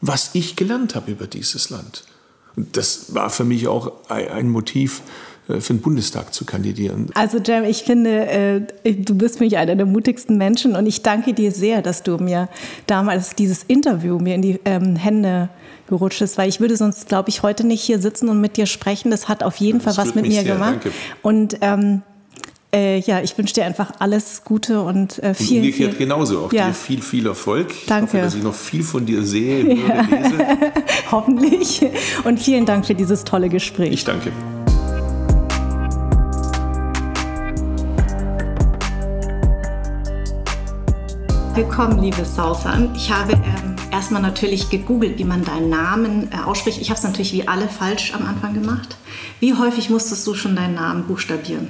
[0.00, 2.04] was ich gelernt habe über dieses Land.
[2.56, 5.02] Und das war für mich auch ein Motiv,
[5.48, 7.10] äh, für den Bundestag zu kandidieren.
[7.14, 11.02] Also Jem, ich finde, äh, du bist für mich einer der mutigsten Menschen und ich
[11.02, 12.48] danke dir sehr, dass du mir
[12.86, 15.50] damals dieses Interview mir in die ähm, Hände
[15.90, 18.64] gerutscht ist, weil ich würde sonst, glaube ich, heute nicht hier sitzen und mit dir
[18.64, 19.10] sprechen.
[19.10, 20.72] Das hat auf jeden Das Fall was mit mir sehr, gemacht.
[20.84, 20.92] danke.
[21.20, 22.00] Und ähm,
[22.74, 26.46] äh, ja, ich wünsche dir einfach alles Gute und äh, Und vielen, umgekehrt vielen genauso.
[26.46, 26.68] Auch Ja.
[26.68, 27.74] dir viel, viel Erfolg.
[27.88, 28.06] Danke.
[28.06, 30.38] Ich hoffe, dass ich noch viel von dir sehe, höre, lese.
[31.10, 31.82] hoffentlich
[32.24, 33.92] und vielen Dank für dieses tolle Gespräch.
[33.92, 34.30] Ich danke.
[41.54, 42.94] Willkommen, liebe Sausan.
[42.94, 46.80] Ich habe ähm, erstmal natürlich gegoogelt, wie man deinen Namen äh, ausspricht.
[46.80, 48.96] Ich habe es natürlich wie alle falsch am Anfang gemacht.
[49.40, 51.68] Wie häufig musstest du schon deinen Namen buchstabieren?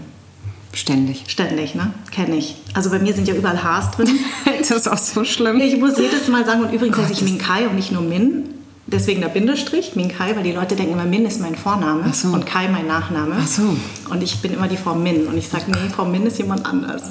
[0.72, 1.24] Ständig.
[1.26, 1.92] Ständig, ne?
[2.12, 2.56] Kenne ich.
[2.74, 4.08] Also bei mir sind ja überall Hs drin.
[4.58, 5.58] Das ist auch so schlimm.
[5.58, 8.44] Ich muss jedes Mal sagen, und übrigens heiße ich Minkai und nicht nur Min.
[8.86, 12.28] Deswegen der Bindestrich, Minkai, weil die Leute denken immer, Min ist mein Vorname so.
[12.28, 13.36] und Kai mein Nachname.
[13.40, 13.76] Ach so.
[14.10, 15.26] Und ich bin immer die Frau Min.
[15.28, 17.04] Und ich sage, nee, Frau Min ist jemand anders.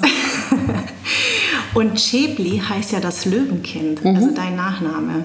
[1.74, 4.16] und Chebli heißt ja das Löwenkind, Mhm.
[4.16, 5.24] also dein Nachname.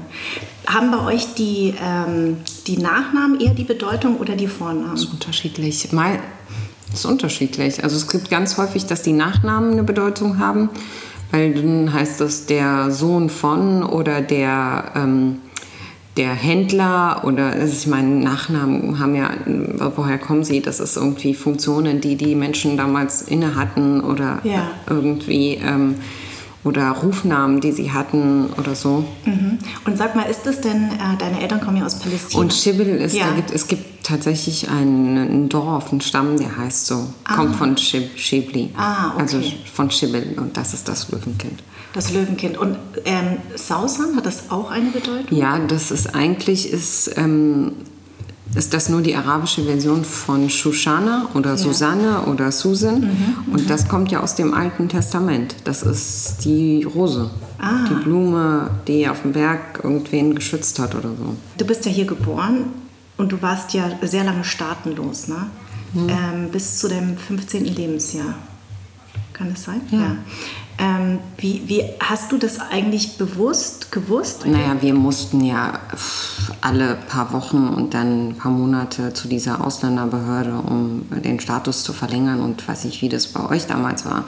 [0.67, 4.91] Haben bei euch die, ähm, die Nachnamen eher die Bedeutung oder die Vornamen?
[4.91, 5.91] Das ist unterschiedlich.
[5.91, 6.19] Mal,
[6.89, 7.83] Das ist unterschiedlich.
[7.83, 10.69] Also es gibt ganz häufig, dass die Nachnamen eine Bedeutung haben,
[11.31, 15.39] weil dann heißt es der Sohn von oder der, ähm,
[16.15, 19.31] der Händler oder, also ich meine, Nachnamen haben ja,
[19.97, 20.61] woher kommen sie?
[20.61, 24.67] Das ist irgendwie Funktionen, die die Menschen damals inne hatten oder Ja.
[24.89, 25.95] irgendwie ähm,
[26.65, 29.05] oder Rufnamen, die sie hatten oder so.
[29.23, 29.59] Mhm.
[29.85, 32.41] Und sag mal, ist das denn, äh, deine Eltern kommen ja aus Palästina?
[32.41, 33.27] Und Schibbel ist, Ja.
[33.29, 37.77] da gibt, es gibt tatsächlich ein, ein Dorf, einen Stamm, der heißt so, kommt von
[37.77, 38.71] Schib, Schibli.
[38.75, 39.21] Ah, okay.
[39.21, 39.41] Also
[39.73, 41.63] von Schibbel und das ist das Löwenkind.
[41.93, 42.57] Das Löwenkind.
[42.57, 45.37] Und ähm, Sausan, hat das auch eine Bedeutung?
[45.37, 47.73] Ja, das ist eigentlich, ist, ähm,
[48.53, 53.01] ist das nur die arabische Version von Shoshana oder Susanne oder Susan.
[53.01, 55.55] Mhm, und das kommt ja aus dem Alten Testament.
[55.63, 57.29] Das ist die Rose.
[57.57, 57.85] Ah.
[57.89, 61.35] Die Blume, die auf dem Berg irgendwen geschützt hat oder so.
[61.57, 62.65] Du bist ja hier geboren
[63.17, 65.47] und du warst ja sehr lange staatenlos, ne?
[65.93, 66.09] Mhm.
[66.09, 67.65] Ähm, bis zu deinem 15.
[67.65, 68.35] Lebensjahr.
[69.33, 69.81] Kann das sein?
[69.91, 70.17] Ja.
[70.77, 74.45] Ähm, wie, wie hast du das eigentlich bewusst gewusst?
[74.45, 75.79] Naja, wir mussten ja
[76.61, 81.93] alle paar Wochen und dann ein paar Monate zu dieser Ausländerbehörde, um den Status zu
[81.93, 84.25] verlängern und weiß nicht, wie das bei euch damals war.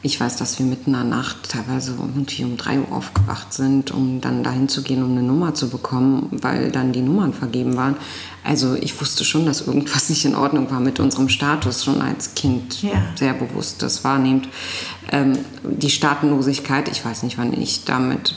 [0.00, 3.90] Ich weiß, dass wir mitten in der Nacht teilweise irgendwie um 3 Uhr aufgewacht sind,
[3.90, 7.76] um dann dahin zu gehen, um eine Nummer zu bekommen, weil dann die Nummern vergeben
[7.76, 7.96] waren.
[8.44, 12.34] Also ich wusste schon, dass irgendwas nicht in Ordnung war mit unserem Status, schon als
[12.34, 13.02] Kind Ja.
[13.16, 14.48] sehr bewusst das wahrnehmt.
[15.10, 18.36] Ähm, die Staatenlosigkeit, ich weiß nicht, wann ich damit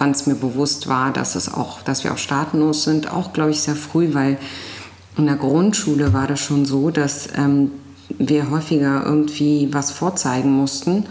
[0.00, 3.50] wann es mir bewusst war, dass es auch, dass wir auch staatenlos sind, auch glaube
[3.50, 4.38] ich sehr früh, weil
[5.18, 7.70] in der Grundschule war das schon so, dass ähm,
[8.18, 11.06] wir häufiger irgendwie was vorzeigen mussten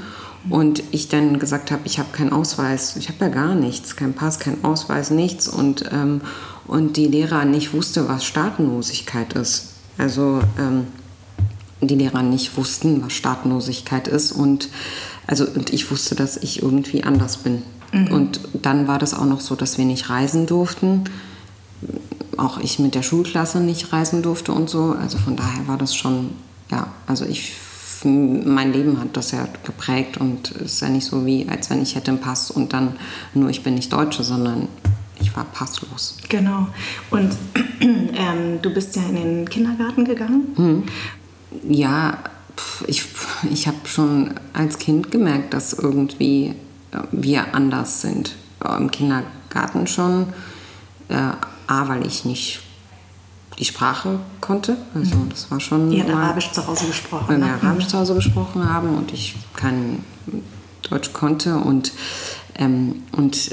[0.50, 4.14] und ich dann gesagt habe, ich habe keinen Ausweis, ich habe ja gar nichts, kein
[4.14, 6.22] Pass, kein Ausweis, nichts und ähm,
[6.68, 9.70] und die Lehrer nicht wusste, was Staatenlosigkeit ist.
[9.98, 10.86] Also ähm,
[11.82, 14.70] die Lehrer nicht wussten, was Staatenlosigkeit ist und
[15.26, 17.64] also und ich wusste, dass ich irgendwie anders bin.
[17.92, 21.06] Und dann war das auch noch so, dass wir nicht reisen durften.
[22.38, 24.96] Auch ich mit der Schulklasse nicht reisen durfte und so.
[25.00, 26.32] Also von daher war das schon,
[26.72, 27.54] ja, also ich,
[28.04, 31.82] mein Leben hat das ja geprägt und es ist ja nicht so wie, als wenn
[31.82, 32.98] ich hätte einen Pass und dann
[33.34, 34.68] nur ich bin nicht Deutsche, sondern
[35.20, 36.18] ich war passlos.
[36.30, 36.68] Genau.
[37.10, 37.36] Und
[37.82, 40.86] ähm, du bist ja in den Kindergarten gegangen.
[41.68, 42.18] Ja,
[42.56, 43.04] pf, ich,
[43.52, 46.56] ich habe schon als Kind gemerkt, dass irgendwie
[46.92, 48.36] äh, wir anders sind.
[48.78, 50.28] Im Kindergarten schon.
[51.10, 51.32] Äh,
[51.68, 52.62] A, weil ich nicht
[53.60, 54.78] die Sprache konnte.
[54.96, 55.92] Also das war schon.
[55.92, 57.30] Ihr habt Arabisch zu Hause gesprochen.
[57.30, 57.54] wir ne?
[57.62, 60.04] Arabisch zu Hause gesprochen haben und ich kein
[60.90, 61.92] Deutsch konnte und
[62.60, 63.52] ähm, und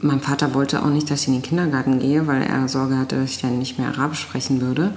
[0.00, 3.16] mein Vater wollte auch nicht, dass ich in den Kindergarten gehe, weil er Sorge hatte,
[3.16, 4.92] dass ich dann nicht mehr Arabisch sprechen würde.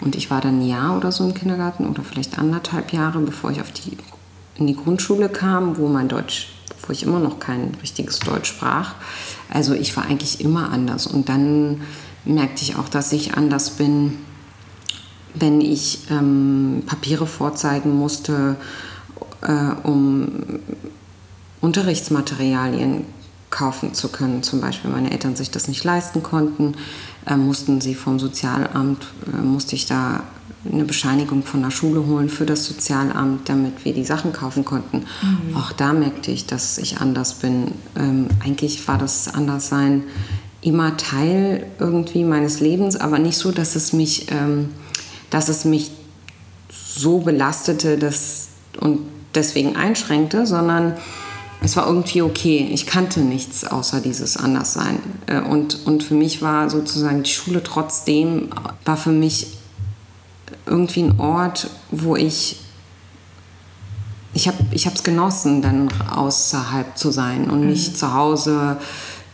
[0.00, 3.50] Und ich war dann ein Jahr oder so im Kindergarten oder vielleicht anderthalb Jahre, bevor
[3.50, 3.98] ich auf die,
[4.54, 6.48] in die Grundschule kam, wo mein Deutsch,
[6.86, 8.94] wo ich immer noch kein richtiges Deutsch sprach.
[9.52, 11.06] Also ich war eigentlich immer anders.
[11.06, 11.82] Und dann
[12.26, 14.18] merkte ich auch, dass ich anders bin,
[15.34, 18.56] wenn ich ähm, Papiere vorzeigen musste,
[19.42, 20.60] äh, um
[21.60, 23.04] Unterrichtsmaterialien
[23.50, 24.42] kaufen zu können.
[24.42, 26.74] Zum Beispiel meine Eltern sich das nicht leisten konnten,
[27.26, 30.24] äh, mussten sie vom Sozialamt, äh, musste ich da
[30.70, 35.04] eine Bescheinigung von der Schule holen für das Sozialamt, damit wir die Sachen kaufen konnten.
[35.54, 37.72] Auch da merkte ich, dass ich anders bin.
[37.96, 40.02] Ähm, eigentlich war das Anderssein
[40.62, 44.70] immer Teil irgendwie meines Lebens, aber nicht so, dass es mich, ähm,
[45.30, 45.90] dass es mich
[46.68, 48.48] so belastete dass,
[48.80, 49.00] und
[49.34, 50.94] deswegen einschränkte, sondern
[51.62, 52.68] es war irgendwie okay.
[52.72, 54.98] Ich kannte nichts außer dieses Anderssein.
[55.26, 58.50] Äh, Und, und für mich war sozusagen die Schule trotzdem,
[58.84, 59.48] war für mich
[60.64, 62.60] irgendwie ein Ort, wo ich
[64.34, 64.58] ich habe
[64.94, 68.76] es genossen, dann außerhalb zu sein und nicht zu Hause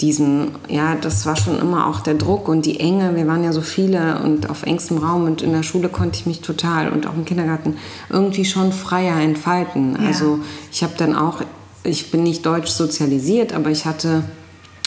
[0.03, 3.15] diesen, ja, das war schon immer auch der Druck und die Enge.
[3.15, 6.27] Wir waren ja so viele und auf engstem Raum und in der Schule konnte ich
[6.27, 7.77] mich total und auch im Kindergarten
[8.11, 9.97] irgendwie schon freier entfalten.
[9.99, 10.09] Ja.
[10.09, 10.41] Also
[10.73, 11.41] ich habe dann auch,
[11.85, 14.25] ich bin nicht deutsch sozialisiert, aber ich hatte,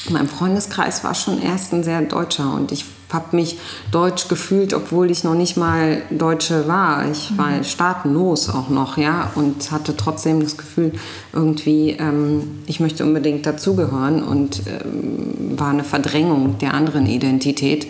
[0.09, 3.57] mein Freundeskreis war schon erst ein sehr deutscher und ich habe mich
[3.91, 7.09] deutsch gefühlt, obwohl ich noch nicht mal Deutsche war.
[7.09, 10.91] Ich war staatenlos auch noch, ja, und hatte trotzdem das Gefühl,
[11.33, 17.87] irgendwie, ähm, ich möchte unbedingt dazugehören und ähm, war eine Verdrängung der anderen Identität.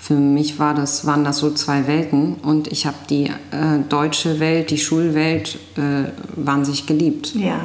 [0.00, 4.40] Für mich war das, waren das so zwei Welten und ich habe die äh, deutsche
[4.40, 7.34] Welt, die Schulwelt äh, wahnsinnig geliebt.
[7.34, 7.60] Ja.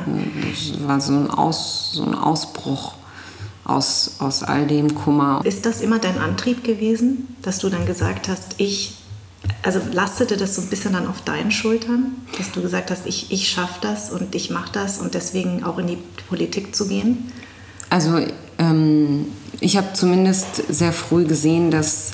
[0.51, 2.95] Es war so ein, Aus, so ein Ausbruch
[3.65, 5.41] aus, aus all dem Kummer.
[5.43, 8.95] Ist das immer dein Antrieb gewesen, dass du dann gesagt hast, ich
[9.61, 13.31] also lastete das so ein bisschen dann auf deinen Schultern, dass du gesagt hast, ich,
[13.31, 15.97] ich schaffe das und ich mache das und deswegen auch in die
[16.29, 17.31] Politik zu gehen?
[17.89, 18.19] Also
[18.57, 19.27] ähm,
[19.59, 22.11] ich habe zumindest sehr früh gesehen, dass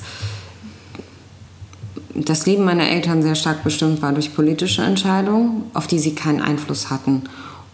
[2.15, 6.41] das Leben meiner Eltern sehr stark bestimmt war durch politische Entscheidungen, auf die sie keinen
[6.41, 7.23] Einfluss hatten.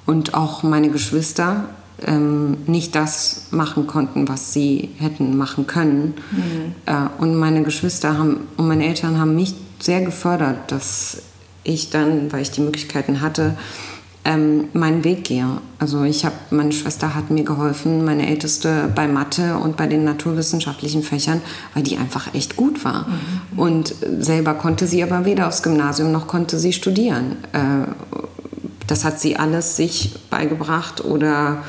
[0.06, 1.66] Und auch meine Geschwister
[2.06, 6.16] ähm, nicht das machen konnten, was sie hätten machen können.
[6.32, 6.76] Mhm.
[6.86, 11.22] Äh, und meine Geschwister haben und meine Eltern haben mich sehr gefördert, dass
[11.64, 13.56] ich dann, weil ich die Möglichkeiten hatte,
[14.26, 15.46] ähm, meinen Weg gehe.
[15.78, 20.04] Also ich habe, meine Schwester hat mir geholfen, meine Älteste bei Mathe und bei den
[20.04, 21.42] naturwissenschaftlichen Fächern,
[21.76, 23.08] weil die einfach echt gut war.
[23.08, 23.60] Mhm.
[23.60, 27.38] Und selber konnte sie aber weder aufs Gymnasium noch konnte sie studieren.
[27.54, 27.86] Äh,
[28.88, 31.64] das hat sie alles sich beigebracht oder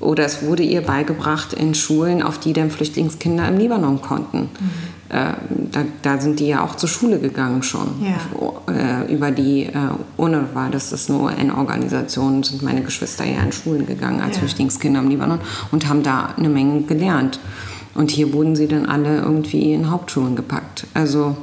[0.00, 4.38] oder es wurde ihr beigebracht in Schulen, auf die dann Flüchtlingskinder im Libanon konnten.
[4.38, 4.70] Mhm.
[5.10, 5.32] Äh,
[5.72, 7.88] da, da, sind die ja auch zur Schule gegangen schon.
[8.00, 9.04] Ja.
[9.04, 9.72] Äh, über die äh,
[10.16, 14.40] UNRWA, das ist nur eine Organisation, sind meine Geschwister ja in Schulen gegangen als ja.
[14.40, 17.38] Flüchtlingskinder im Libanon und haben da eine Menge gelernt.
[17.94, 20.86] Und hier wurden sie dann alle irgendwie in Hauptschulen gepackt.
[20.94, 21.36] Also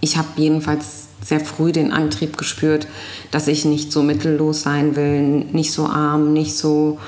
[0.00, 2.86] ich habe jedenfalls sehr früh den Antrieb gespürt,
[3.30, 6.98] dass ich nicht so mittellos sein will, nicht so arm, nicht so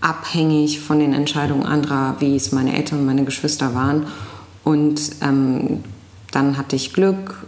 [0.00, 4.06] abhängig von den Entscheidungen anderer, wie es meine Eltern und meine Geschwister waren.
[4.64, 5.82] Und ähm,
[6.30, 7.46] dann hatte ich Glück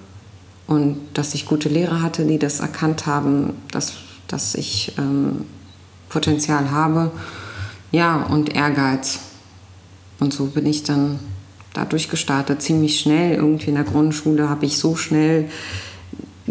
[0.67, 3.93] und dass ich gute Lehrer hatte, die das erkannt haben, dass,
[4.27, 5.45] dass ich ähm,
[6.09, 7.11] Potenzial habe.
[7.93, 9.21] Ja, und Ehrgeiz.
[10.19, 11.19] Und so bin ich dann
[11.73, 13.35] dadurch gestartet, ziemlich schnell.
[13.35, 15.51] Irgendwie in der Grundschule habe ich so schnell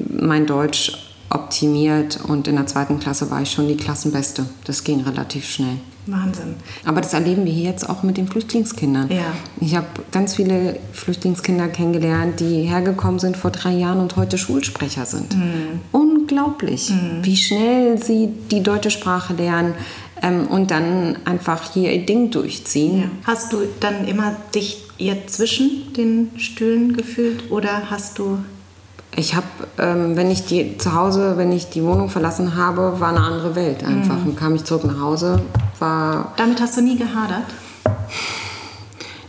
[0.07, 0.93] mein Deutsch
[1.29, 4.45] optimiert und in der zweiten Klasse war ich schon die Klassenbeste.
[4.65, 5.77] Das ging relativ schnell.
[6.07, 6.55] Wahnsinn.
[6.85, 9.09] Aber das erleben wir hier jetzt auch mit den Flüchtlingskindern.
[9.11, 9.33] Ja.
[9.61, 15.05] Ich habe ganz viele Flüchtlingskinder kennengelernt, die hergekommen sind vor drei Jahren und heute Schulsprecher
[15.05, 15.35] sind.
[15.35, 15.81] Mhm.
[15.91, 17.23] Unglaublich, mhm.
[17.23, 19.75] wie schnell sie die deutsche Sprache lernen
[20.21, 23.01] ähm, und dann einfach hier ihr Ding durchziehen.
[23.01, 23.09] Ja.
[23.25, 28.39] Hast du dann immer dich ihr zwischen den Stühlen gefühlt oder hast du
[29.19, 29.45] ich habe,
[29.77, 33.55] ähm, wenn ich die zu Hause, wenn ich die Wohnung verlassen habe, war eine andere
[33.55, 34.17] Welt einfach.
[34.17, 34.29] Mhm.
[34.29, 35.41] Und kam ich zurück nach Hause,
[35.77, 36.33] war.
[36.37, 37.45] Damit hast du nie gehadert?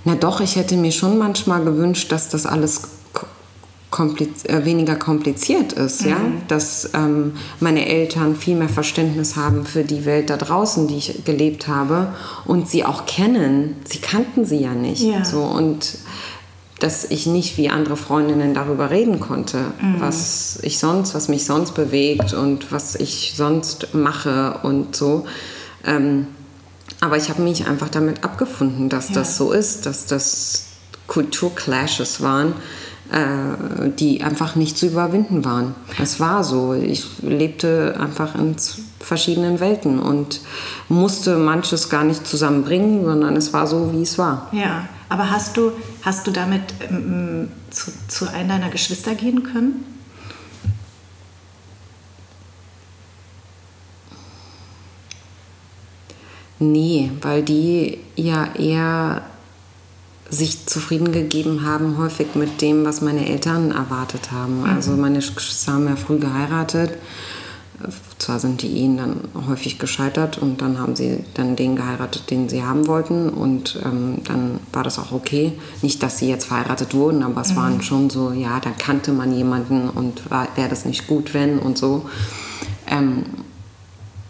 [0.05, 2.83] Na doch, ich hätte mir schon manchmal gewünscht, dass das alles
[3.90, 6.09] kompliz äh, weniger kompliziert ist, mhm.
[6.09, 6.16] ja,
[6.48, 11.24] dass ähm, meine Eltern viel mehr Verständnis haben für die Welt da draußen, die ich
[11.24, 12.14] gelebt habe
[12.46, 13.76] und sie auch kennen.
[13.85, 15.24] Sie kannten sie ja nicht, ja.
[15.24, 15.98] so und
[16.81, 20.01] dass ich nicht wie andere Freundinnen darüber reden konnte, mhm.
[20.01, 25.27] was ich sonst, was mich sonst bewegt und was ich sonst mache und so.
[25.85, 26.27] Ähm,
[27.01, 29.16] aber ich habe mich einfach damit abgefunden, dass ja.
[29.16, 30.66] das so ist, dass das
[31.07, 32.55] Kulturclashes waren,
[33.11, 35.75] äh, die einfach nicht zu überwinden waren.
[36.01, 36.75] Es war so.
[36.75, 38.57] Ich lebte einfach in
[39.01, 40.40] verschiedenen Welten und
[40.88, 44.49] musste manches gar nicht zusammenbringen, sondern es war so, wie es war.
[44.53, 44.88] Ja.
[45.11, 49.85] Aber hast du, hast du damit ähm, zu, zu einem deiner Geschwister gehen können?
[56.61, 59.23] Nee, weil die ja eher
[60.29, 64.61] sich zufrieden gegeben haben, häufig mit dem, was meine Eltern erwartet haben.
[64.61, 64.70] Mhm.
[64.70, 66.92] Also meine Geschwister haben ja früh geheiratet
[68.19, 72.49] zwar sind die Ehen dann häufig gescheitert und dann haben sie dann den geheiratet, den
[72.49, 75.53] sie haben wollten und ähm, dann war das auch okay.
[75.83, 77.57] Nicht, dass sie jetzt verheiratet wurden, aber es mhm.
[77.57, 81.79] waren schon so, ja, da kannte man jemanden und wäre das nicht gut, wenn und
[81.79, 82.07] so.
[82.87, 83.25] Ähm,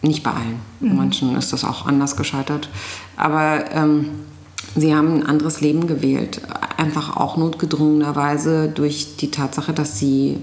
[0.02, 0.60] nicht bei allen.
[0.80, 0.96] Mhm.
[0.96, 2.68] Manchen ist das auch anders gescheitert.
[3.16, 4.06] Aber ähm,
[4.74, 6.40] sie haben ein anderes Leben gewählt.
[6.76, 10.38] Einfach auch notgedrungenerweise durch die Tatsache, dass sie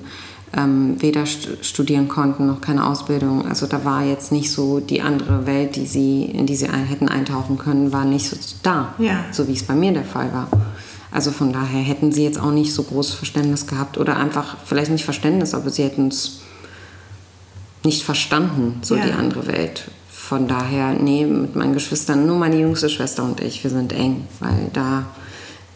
[0.56, 3.46] ähm, weder studieren konnten noch keine Ausbildung.
[3.46, 7.10] Also da war jetzt nicht so die andere Welt, die sie, in die sie hätten
[7.10, 9.26] eintauchen können, war nicht so da, ja.
[9.32, 10.48] so wie es bei mir der Fall war.
[11.12, 14.92] Also von daher hätten sie jetzt auch nicht so großes Verständnis gehabt oder einfach vielleicht
[14.92, 16.42] nicht Verständnis, aber sie hätten es
[17.84, 19.06] nicht verstanden, so ja.
[19.06, 19.90] die andere Welt.
[20.10, 24.28] Von daher, nee, mit meinen Geschwistern, nur meine jüngste Schwester und ich, wir sind eng,
[24.40, 25.06] weil da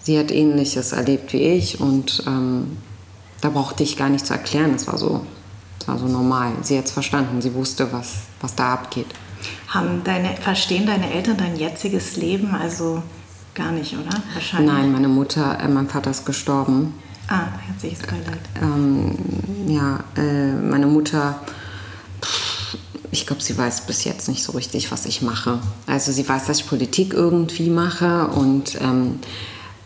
[0.04, 2.78] sie hat Ähnliches erlebt wie ich und ähm,
[3.42, 5.26] da brauchte ich gar nicht zu erklären, es war so,
[5.80, 6.54] das war so normal.
[6.62, 9.08] Sie hat es verstanden, sie wusste, was, was da abgeht.
[9.68, 13.02] Haben deine, verstehen deine Eltern dein jetziges Leben also
[13.56, 14.16] gar nicht, oder?
[14.34, 14.72] Wahrscheinlich.
[14.72, 16.94] Nein, meine Mutter, äh, mein Vater ist gestorben.
[17.28, 18.40] Ah, herzliches Beileid.
[18.62, 19.16] Ähm,
[19.68, 21.40] ja, äh, meine Mutter,
[23.10, 25.60] ich glaube, sie weiß bis jetzt nicht so richtig, was ich mache.
[25.88, 29.20] Also sie weiß, dass ich Politik irgendwie mache und ähm,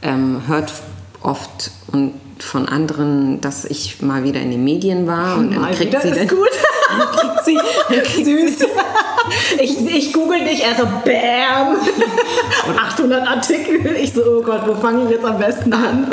[0.02, 0.74] ähm, hört
[1.22, 5.74] oft und von anderen, dass ich mal wieder in den Medien war und dann Mal
[5.74, 6.50] kriegt sie ist dann, gut.
[6.98, 7.58] dann kriegt sie,
[7.89, 8.67] dann kriegt Süß.
[9.60, 11.78] Ich, ich google dich, er so BAM!
[12.78, 13.95] 800 Artikel.
[13.95, 16.10] Ich so, oh Gott, wo fange ich jetzt am besten an?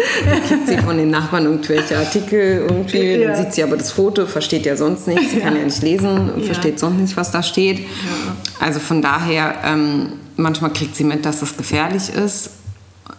[0.48, 3.28] kriegt sie von den Nachbarn irgendwelche Artikel irgendwie, Ja.
[3.32, 6.30] dann sieht sie aber das Foto, versteht ja sonst nichts, sie kann ja nicht lesen,
[6.38, 6.44] Ja.
[6.44, 7.80] versteht sonst nicht, was da steht.
[8.60, 12.50] Also von daher, ähm, manchmal kriegt sie mit, dass das gefährlich ist.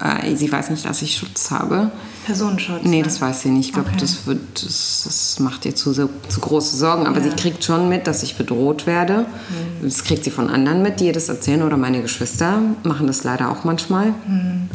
[0.02, 1.92] Äh, sie weiß nicht, dass ich Schutz habe.
[2.26, 2.84] Personenschutz.
[2.84, 3.04] Nee, ne?
[3.04, 3.68] das weiß sie nicht.
[3.70, 4.00] Ich glaube, Okay.
[4.02, 6.10] das, wird, das, das macht ihr zu, zu
[6.40, 7.06] große Sorgen.
[7.08, 7.24] Aber Ja.
[7.24, 9.20] sie kriegt schon mit, dass ich bedroht werde.
[9.20, 9.84] Mhm.
[9.84, 11.62] Das kriegt sie von anderen mit, die ihr das erzählen.
[11.64, 14.08] Oder meine Geschwister machen das leider auch manchmal.
[14.28, 14.70] Mhm.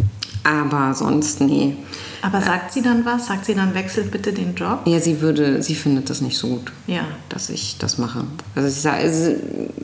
[0.45, 1.77] Aber sonst, nee.
[2.23, 3.27] Aber sagt sie dann was?
[3.27, 4.81] Sagt sie dann, wechselt bitte den Job?
[4.87, 7.03] Ja, sie würde, sie findet das nicht so gut, Ja.
[7.29, 8.25] dass ich das mache.
[8.57, 9.35] Also sie, sa- also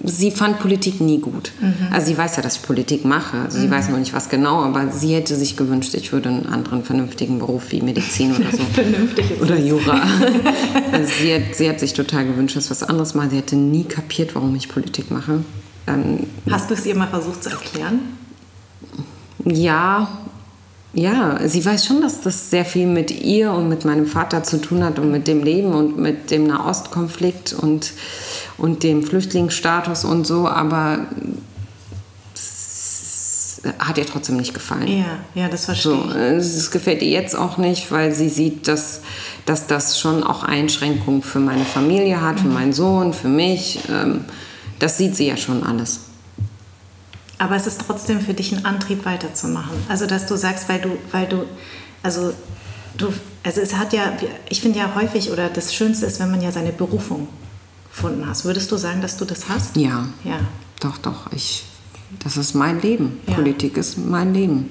[0.03, 1.53] sie fand Politik nie gut.
[1.61, 1.75] Mhm.
[1.93, 3.39] Also sie weiß ja, dass ich Politik mache.
[3.39, 6.47] Also sie weiß noch nicht was genau, aber sie hätte sich gewünscht, ich würde einen
[6.47, 8.59] anderen vernünftigen Beruf wie Medizin oder so.
[8.75, 10.03] Vernünftig ist Oder Jura.
[10.93, 13.31] also sie, hat, sie hat sich total gewünscht, dass ich was anderes mache.
[13.31, 15.45] Sie hätte nie kapiert, warum ich Politik mache.
[15.87, 16.21] Ähm,
[16.51, 18.01] Hast du es ihr mal versucht zu erklären?
[19.45, 20.09] ja,
[20.95, 24.61] ja, sie weiß schon, dass das sehr viel mit ihr und mit meinem Vater zu
[24.61, 27.93] tun hat und mit dem Leben und mit dem Nahostkonflikt und,
[28.59, 31.07] und dem Flüchtlingsstatus und so, aber
[32.33, 34.87] es hat ihr trotzdem nicht gefallen.
[34.87, 39.01] Ja, ja, das verstehe So, es gefällt ihr jetzt auch nicht, weil sie sieht, dass,
[39.47, 43.81] dass das schon auch Einschränkungen für meine Familie hat, für meinen Sohn, für mich.
[43.91, 44.25] Ähm,
[44.79, 46.01] das sieht sie ja schon alles.
[47.39, 49.77] Aber es ist trotzdem für dich ein Antrieb weiterzumachen.
[49.89, 51.45] Also dass du sagst, weil du, weil du,
[52.03, 52.33] also
[52.97, 54.13] du, also es hat ja,
[54.49, 57.29] ich finde ja häufig oder das Schönste ist, wenn man ja seine Berufung
[57.91, 58.45] gefunden hast.
[58.45, 59.77] Würdest du sagen, dass du das hast?
[59.77, 60.41] Ja, Ja.
[60.81, 61.33] doch, doch.
[61.33, 61.65] Ich,
[62.23, 63.21] das ist mein Leben.
[63.27, 63.35] Ja.
[63.35, 64.71] Politik ist mein Leben.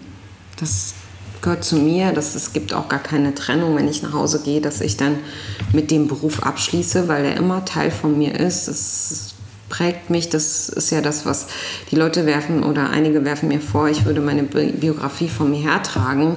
[0.59, 0.93] Das
[1.41, 2.13] gehört zu mir.
[2.13, 5.17] Das, es gibt auch gar keine Trennung, wenn ich nach Hause gehe, dass ich dann
[5.73, 8.67] mit dem Beruf abschließe, weil er immer Teil von mir ist.
[8.69, 9.33] Es
[9.69, 10.29] prägt mich.
[10.29, 11.47] Das ist ja das, was
[11.91, 15.61] die Leute werfen oder einige werfen mir vor, ich würde meine Bi- Biografie von mir
[15.61, 16.35] hertragen.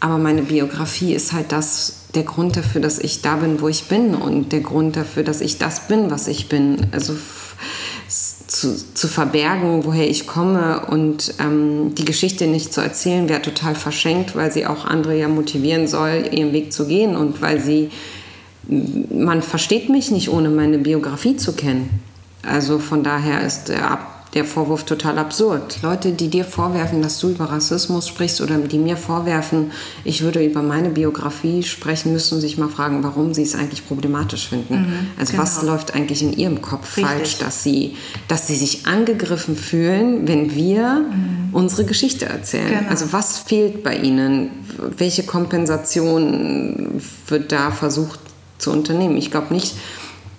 [0.00, 3.84] Aber meine Biografie ist halt das, der Grund dafür, dass ich da bin, wo ich
[3.84, 6.86] bin und der Grund dafür, dass ich das bin, was ich bin.
[6.92, 7.14] Also
[8.46, 13.74] zu, zu verbergen, woher ich komme und ähm, die Geschichte nicht zu erzählen, wäre total
[13.74, 17.90] verschenkt, weil sie auch andere ja motivieren soll, ihren Weg zu gehen und weil sie,
[18.66, 22.00] man versteht mich nicht, ohne meine Biografie zu kennen.
[22.42, 23.98] Also von daher ist der,
[24.34, 25.82] der Vorwurf total absurd.
[25.82, 29.72] Leute, die dir vorwerfen, dass du über Rassismus sprichst oder die mir vorwerfen,
[30.04, 34.48] ich würde über meine Biografie sprechen, müssen sich mal fragen, warum sie es eigentlich problematisch
[34.48, 35.08] finden.
[35.18, 35.72] also was genau.
[35.72, 37.04] läuft eigentlich in ihrem Kopf Richtig.
[37.04, 37.96] falsch, dass sie,
[38.28, 41.04] dass sie sich angegriffen fühlen, wenn wir
[41.52, 42.68] unsere Geschichte erzählen.
[42.68, 42.90] Genau.
[42.90, 44.50] Also was fehlt bei ihnen?
[44.96, 48.20] Welche Kompensation wird da versucht
[48.58, 49.16] zu unternehmen?
[49.16, 49.74] Ich glaube nicht,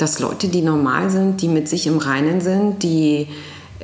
[0.02, 3.28] dass Leute, die normal sind, die mit sich im Reinen sind, die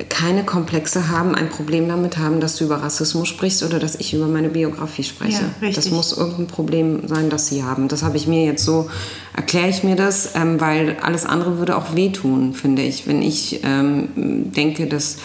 [0.08, 4.14] keine Komplexe haben, ein Problem damit haben, dass du über Rassismus sprichst oder dass ich
[4.14, 5.42] über meine Biografie spreche.
[5.60, 7.88] Ja, das muss irgendein Problem sein, das sie haben.
[7.88, 8.88] Das habe ich mir jetzt so,
[9.34, 13.08] erkläre ich mir das, ähm, weil alles andere würde auch wehtun, finde ich.
[13.08, 15.16] Wenn ich ähm, denke, dass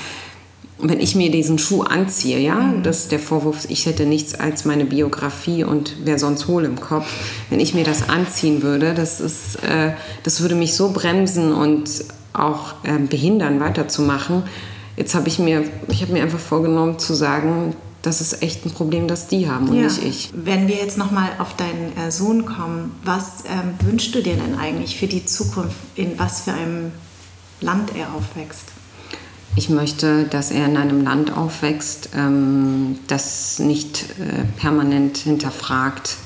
[0.79, 2.83] wenn ich mir diesen Schuh anziehe, ja, Mhm.
[2.83, 6.79] das ist der Vorwurf, ich hätte nichts als meine Biografie und wer sonst hohl im
[6.79, 7.07] Kopf.
[7.49, 11.89] Wenn ich mir das anziehen würde, das ist, äh, das würde mich so bremsen und
[12.33, 14.43] auch äh, behindern, weiterzumachen.
[14.97, 18.71] Jetzt habe ich mir, ich habe mir einfach vorgenommen zu sagen, das ist echt ein
[18.71, 20.31] Problem, das die haben und nicht ich.
[20.35, 24.59] Wenn wir jetzt nochmal auf deinen äh, Sohn kommen, was ähm, wünschst du dir denn
[24.59, 26.91] eigentlich für die Zukunft, in was für einem
[27.61, 28.72] Land er aufwächst?
[29.55, 36.17] Ich möchte, dass er in einem Land aufwächst, ähm, das nicht äh, permanent hinterfragt,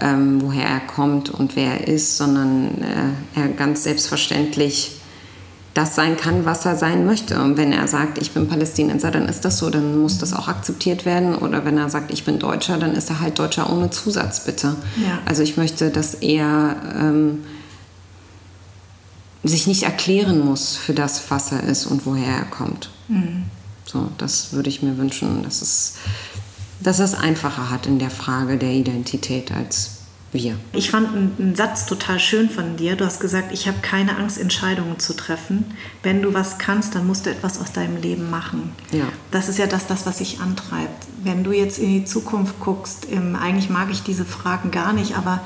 [0.00, 4.92] ähm, woher er kommt und wer er ist, sondern äh, er ganz selbstverständlich
[5.74, 7.40] das sein kann, was er sein möchte.
[7.40, 10.48] Und wenn er sagt, ich bin Palästinenser, dann ist das so, dann muss das auch
[10.48, 11.36] akzeptiert werden.
[11.36, 14.74] Oder wenn er sagt, ich bin Deutscher, dann ist er halt Deutscher ohne Zusatz, bitte.
[14.96, 15.18] Ja.
[15.24, 17.44] Also ich möchte, dass er ähm,
[19.44, 22.90] sich nicht erklären muss für das, was er ist und woher er kommt.
[23.84, 25.94] So, das würde ich mir wünschen, dass es,
[26.80, 29.98] dass er es einfacher hat in der Frage der Identität als
[30.32, 30.56] wir.
[30.72, 32.96] Ich fand einen, einen Satz total schön von dir.
[32.96, 35.64] Du hast gesagt, ich habe keine Angst, Entscheidungen zu treffen.
[36.02, 38.72] Wenn du was kannst, dann musst du etwas aus deinem Leben machen.
[38.92, 39.06] Ja.
[39.30, 41.06] Das ist ja das, das, was sich antreibt.
[41.28, 45.14] Wenn du jetzt in die Zukunft guckst, ähm, eigentlich mag ich diese Fragen gar nicht,
[45.18, 45.40] aber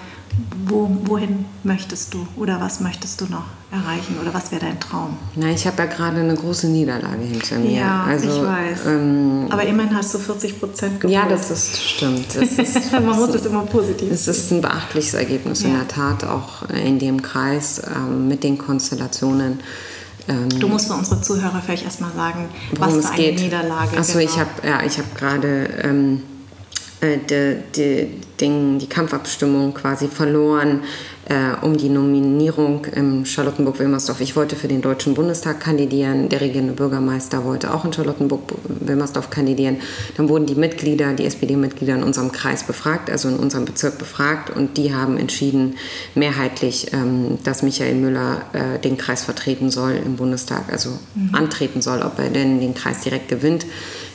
[0.67, 5.19] Wo, wohin möchtest du oder was möchtest du noch erreichen oder was wäre dein Traum?
[5.35, 7.71] Na, ich habe ja gerade eine große Niederlage hinter mir.
[7.71, 8.87] Ja, also, ich weiß.
[8.87, 11.13] Ähm, Aber immerhin hast du 40 Prozent gewonnen.
[11.13, 12.29] Ja, das ist stimmt.
[12.35, 15.69] Das ist, Man muss es immer positiv Es ist ein beachtliches Ergebnis ja.
[15.69, 19.61] in der Tat, auch in dem Kreis ähm, mit den Konstellationen.
[20.29, 22.49] Ähm, du musst für unsere Zuhörer vielleicht erstmal sagen,
[22.79, 23.41] was für eine geht.
[23.41, 23.97] Niederlage.
[23.97, 24.31] Achso, genau.
[24.31, 26.23] ich habe ja, hab gerade ähm,
[27.01, 30.83] äh, die, die, die, die Kampfabstimmung quasi verloren
[31.27, 34.21] äh, um die Nominierung im Charlottenburg-Wilmersdorf.
[34.21, 36.29] Ich wollte für den Deutschen Bundestag kandidieren.
[36.29, 39.77] Der regierende Bürgermeister wollte auch in Charlottenburg-Wilmersdorf kandidieren.
[40.17, 44.51] Dann wurden die Mitglieder, die SPD-Mitglieder in unserem Kreis befragt, also in unserem Bezirk befragt.
[44.51, 45.77] Und die haben entschieden,
[46.15, 51.35] mehrheitlich, ähm, dass Michael Müller äh, den Kreis vertreten soll im Bundestag, also mhm.
[51.35, 53.67] antreten soll, ob er denn den Kreis direkt gewinnt.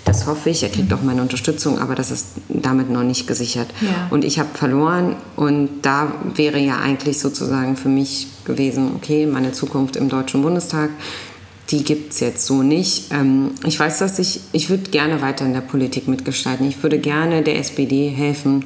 [0.07, 0.63] Das hoffe ich.
[0.63, 3.67] Er kriegt auch meine Unterstützung, aber das ist damit noch nicht gesichert.
[3.81, 4.07] Ja.
[4.09, 9.51] Und ich habe verloren und da wäre ja eigentlich sozusagen für mich gewesen, okay, meine
[9.51, 10.91] Zukunft im Deutschen Bundestag,
[11.71, 13.11] die gibt es jetzt so nicht.
[13.11, 16.65] Ähm, ich weiß, dass ich, ich würde gerne weiter in der Politik mitgestalten.
[16.65, 18.63] Ich würde gerne der SPD helfen,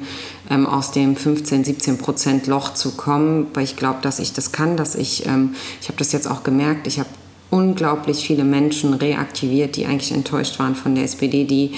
[0.48, 4.52] ähm, aus dem 15, 17 Prozent Loch zu kommen, weil ich glaube, dass ich das
[4.52, 7.08] kann, dass ich, ähm, ich habe das jetzt auch gemerkt, ich habe
[7.52, 11.72] unglaublich viele Menschen reaktiviert, die eigentlich enttäuscht waren von der SPD, die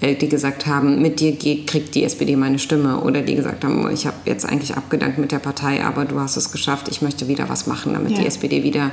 [0.00, 3.88] äh, die gesagt haben, mit dir kriegt die SPD meine Stimme oder die gesagt haben,
[3.92, 7.28] ich habe jetzt eigentlich abgedankt mit der Partei, aber du hast es geschafft, ich möchte
[7.28, 8.20] wieder was machen, damit ja.
[8.20, 8.92] die SPD wieder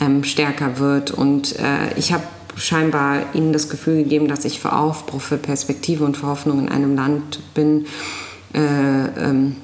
[0.00, 1.12] ähm, stärker wird.
[1.12, 2.24] Und äh, ich habe
[2.56, 6.68] scheinbar ihnen das Gefühl gegeben, dass ich für Aufbruch, für Perspektive und für Hoffnung in
[6.68, 7.86] einem Land bin,
[8.54, 9.54] äh, ähm,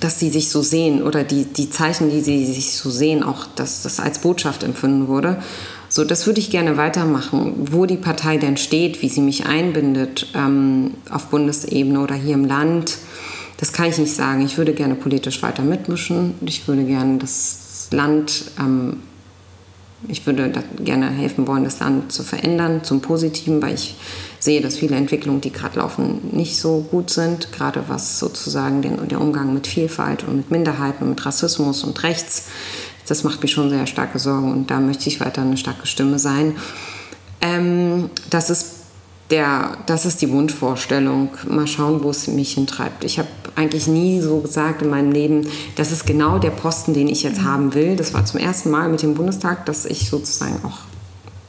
[0.00, 3.46] dass sie sich so sehen oder die, die Zeichen, die sie sich so sehen, auch
[3.54, 5.42] dass das als Botschaft empfunden wurde.
[5.88, 7.68] So, das würde ich gerne weitermachen.
[7.70, 12.46] Wo die Partei denn steht, wie sie mich einbindet ähm, auf Bundesebene oder hier im
[12.46, 12.96] Land,
[13.58, 14.44] das kann ich nicht sagen.
[14.44, 16.34] Ich würde gerne politisch weiter mitmischen.
[16.46, 18.96] Ich würde gerne das Land ähm,
[20.08, 23.96] ich würde gerne helfen wollen, das Land zu verändern zum Positiven, weil ich
[24.38, 29.08] sehe, dass viele Entwicklungen, die gerade laufen, nicht so gut sind, gerade was sozusagen den,
[29.08, 32.48] der Umgang mit Vielfalt und mit Minderheiten und mit Rassismus und Rechts.
[33.06, 36.18] Das macht mich schon sehr starke Sorgen und da möchte ich weiter eine starke Stimme
[36.18, 36.56] sein.
[37.40, 38.81] Ähm, das ist
[39.32, 41.30] der, das ist die Wunschvorstellung.
[41.48, 43.02] Mal schauen, wo es mich hintreibt.
[43.02, 47.08] Ich habe eigentlich nie so gesagt in meinem Leben, das ist genau der Posten, den
[47.08, 47.44] ich jetzt mhm.
[47.44, 47.96] haben will.
[47.96, 50.78] Das war zum ersten Mal mit dem Bundestag, dass ich sozusagen auch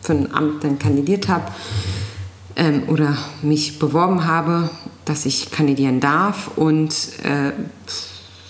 [0.02, 1.52] für ein Amt dann kandidiert habe
[2.56, 4.70] ähm, oder mich beworben habe,
[5.06, 6.52] dass ich kandidieren darf.
[6.56, 7.52] Und äh,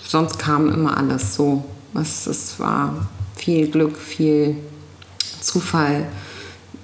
[0.06, 1.64] sonst kam immer alles so.
[1.94, 4.56] Es, es war viel Glück, viel
[5.40, 6.06] Zufall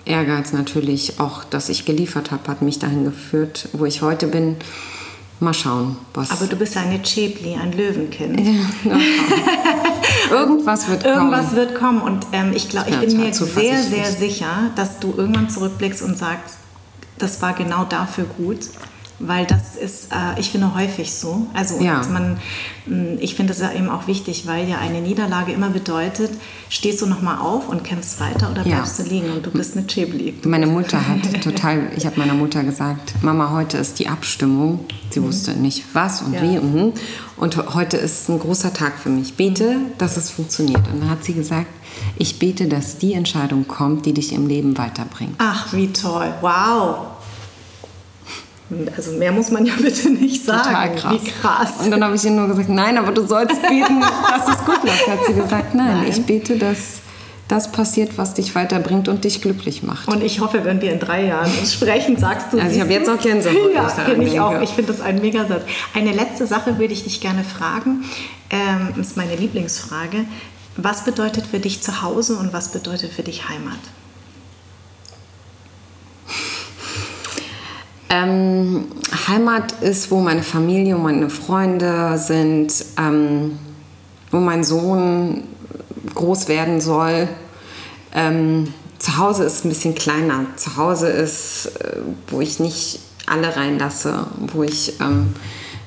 [0.05, 4.57] Ehrgeiz natürlich, auch dass ich geliefert habe, hat mich dahin geführt, wo ich heute bin.
[5.43, 6.31] Mal schauen, was.
[6.33, 8.39] Aber du bist eine Chebli, ein Löwenkind.
[10.31, 11.17] Irgendwas wird kommen.
[11.17, 12.03] Irgendwas wird kommen.
[12.03, 16.03] Und ähm, ich glaube, ich ja, bin mir sehr, sehr sicher, dass du irgendwann zurückblickst
[16.03, 16.57] und sagst,
[17.17, 18.59] das war genau dafür gut
[19.21, 21.47] weil das ist, äh, ich finde, häufig so.
[21.53, 22.03] Also ja.
[22.11, 22.39] man,
[22.87, 26.31] mm, ich finde es ja eben auch wichtig, weil ja eine Niederlage immer bedeutet,
[26.71, 29.05] stehst du nochmal auf und kämpfst weiter oder bleibst ja.
[29.05, 30.35] du liegen und du bist eine Chibli.
[30.45, 34.87] Meine Mutter hat total, ich habe meiner Mutter gesagt, Mama, heute ist die Abstimmung.
[35.11, 35.25] Sie mhm.
[35.25, 36.43] wusste nicht was und ja.
[36.43, 36.59] wie.
[36.59, 36.95] Und,
[37.37, 39.35] und heute ist ein großer Tag für mich.
[39.35, 40.89] Bete, dass es funktioniert.
[40.93, 41.69] Und dann hat sie gesagt,
[42.17, 45.35] ich bete, dass die Entscheidung kommt, die dich im Leben weiterbringt.
[45.39, 46.33] Ach, wie toll.
[46.41, 47.20] Wow.
[48.97, 50.63] Also mehr muss man ja bitte nicht sagen.
[50.63, 51.13] Total krass.
[51.13, 51.71] Wie krass.
[51.85, 54.83] Und dann habe ich ihr nur gesagt, nein, aber du sollst beten, dass es gut
[54.85, 55.09] läuft.
[55.09, 57.01] Hat sie gesagt, nein, nein, ich bete, dass
[57.49, 60.07] das passiert, was dich weiterbringt und dich glücklich macht.
[60.07, 62.61] Und ich hoffe, wenn wir in drei Jahren uns sprechen, sagst du.
[62.61, 63.75] Also ich habe jetzt auch Gänsehaut.
[63.75, 64.61] Ja, finde ich auch.
[64.61, 65.63] Ich finde das ein Megasatz.
[65.95, 68.05] Eine letzte Sache würde ich dich gerne fragen.
[68.51, 70.25] Ähm, ist meine Lieblingsfrage.
[70.77, 73.79] Was bedeutet für dich Zuhause und was bedeutet für dich Heimat?
[78.13, 78.87] Ähm,
[79.29, 83.57] Heimat ist, wo meine Familie und meine Freunde sind, ähm,
[84.33, 85.45] wo mein Sohn
[86.15, 87.29] groß werden soll.
[88.13, 90.45] Ähm, zu Hause ist ein bisschen kleiner.
[90.57, 95.35] Zu Hause ist, äh, wo ich nicht alle reinlasse, wo ich ähm,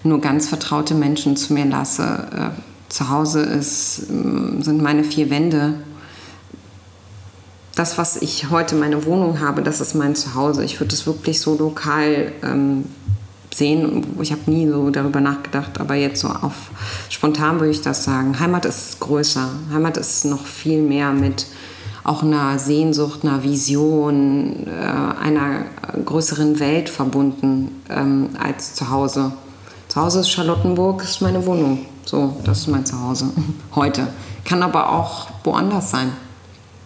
[0.03, 2.27] nur ganz vertraute Menschen zu mir lasse.
[2.33, 5.75] Äh, zu Hause ist, äh, sind meine vier Wände
[7.75, 10.63] das, was ich heute meine Wohnung habe, das ist mein Zuhause.
[10.63, 12.85] Ich würde es wirklich so lokal ähm,
[13.53, 14.05] sehen.
[14.21, 16.53] Ich habe nie so darüber nachgedacht, aber jetzt so auf
[17.09, 18.39] spontan würde ich das sagen.
[18.39, 19.49] Heimat ist größer.
[19.71, 21.47] Heimat ist noch viel mehr mit
[22.03, 25.65] auch einer Sehnsucht, einer Vision, äh, einer
[26.03, 29.31] größeren Welt verbunden ähm, als zu Hause.
[29.87, 31.85] Zu Hause ist Charlottenburg, ist meine Wohnung.
[32.05, 33.29] So, das ist mein Zuhause
[33.75, 34.07] heute.
[34.43, 36.11] Kann aber auch woanders sein.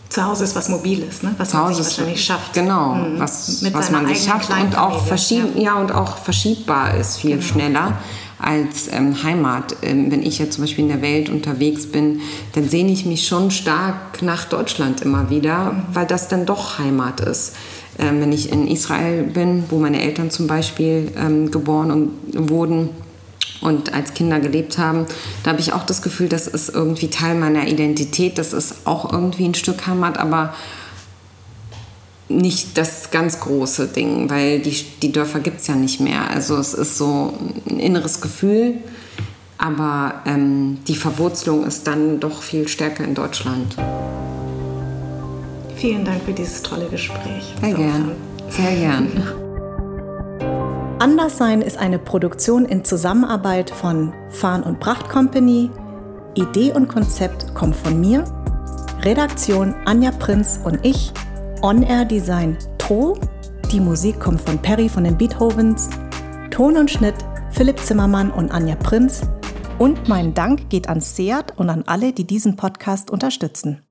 [0.10, 1.36] Zu Hause ist was Mobiles, ne?
[1.38, 2.54] was Zu man Hause sich wahrscheinlich schafft.
[2.54, 3.20] Genau, Mhm.
[3.20, 5.62] was, Mit was man sich schafft und auch, verschieb, ja.
[5.62, 5.76] ja.
[5.76, 7.94] und auch verschiebbar ist viel schneller
[8.40, 9.76] als ähm, Heimat.
[9.82, 12.22] Ähm, wenn ich jetzt zum Beispiel in der Welt unterwegs bin,
[12.54, 17.20] dann sehne ich mich schon stark nach Deutschland immer wieder, weil das dann doch Heimat
[17.20, 17.56] ist.
[18.00, 22.90] Ähm, wenn ich in Israel bin, wo meine Eltern zum Beispiel ähm, geboren und wurden,
[23.62, 25.06] und als Kinder gelebt haben,
[25.44, 29.12] da habe ich auch das Gefühl, das ist irgendwie Teil meiner Identität, das ist auch
[29.12, 30.54] irgendwie ein Stück Heimat, aber
[32.30, 36.30] nicht das ganz große Ding, weil die, die Dörfer gibt es ja nicht mehr.
[36.30, 37.34] Also es ist so
[37.70, 38.76] ein inneres Gefühl,
[39.58, 43.76] aber ähm, die Verwurzelung ist dann doch viel stärker in Deutschland.
[45.76, 47.54] Vielen Dank für dieses tolle Gespräch.
[47.62, 48.12] Sehr gern,
[48.50, 49.08] sehr gern.
[51.00, 55.70] Anderssein ist eine Produktion in Zusammenarbeit von Farn und Pracht Company.
[56.34, 58.24] Idee und Konzept kommt von mir.
[59.04, 61.14] Redaktion Anja Prinz und ich.
[61.62, 63.16] On-Air Design Tro.
[63.72, 65.88] Die Musik kommt von Perry von den Beethovens.
[66.50, 67.16] Ton und Schnitt
[67.52, 69.22] Philipp Zimmermann und Anja Prinz.
[69.78, 73.87] Und mein Dank geht an Seat und an alle, die diesen Podcast unterstützen.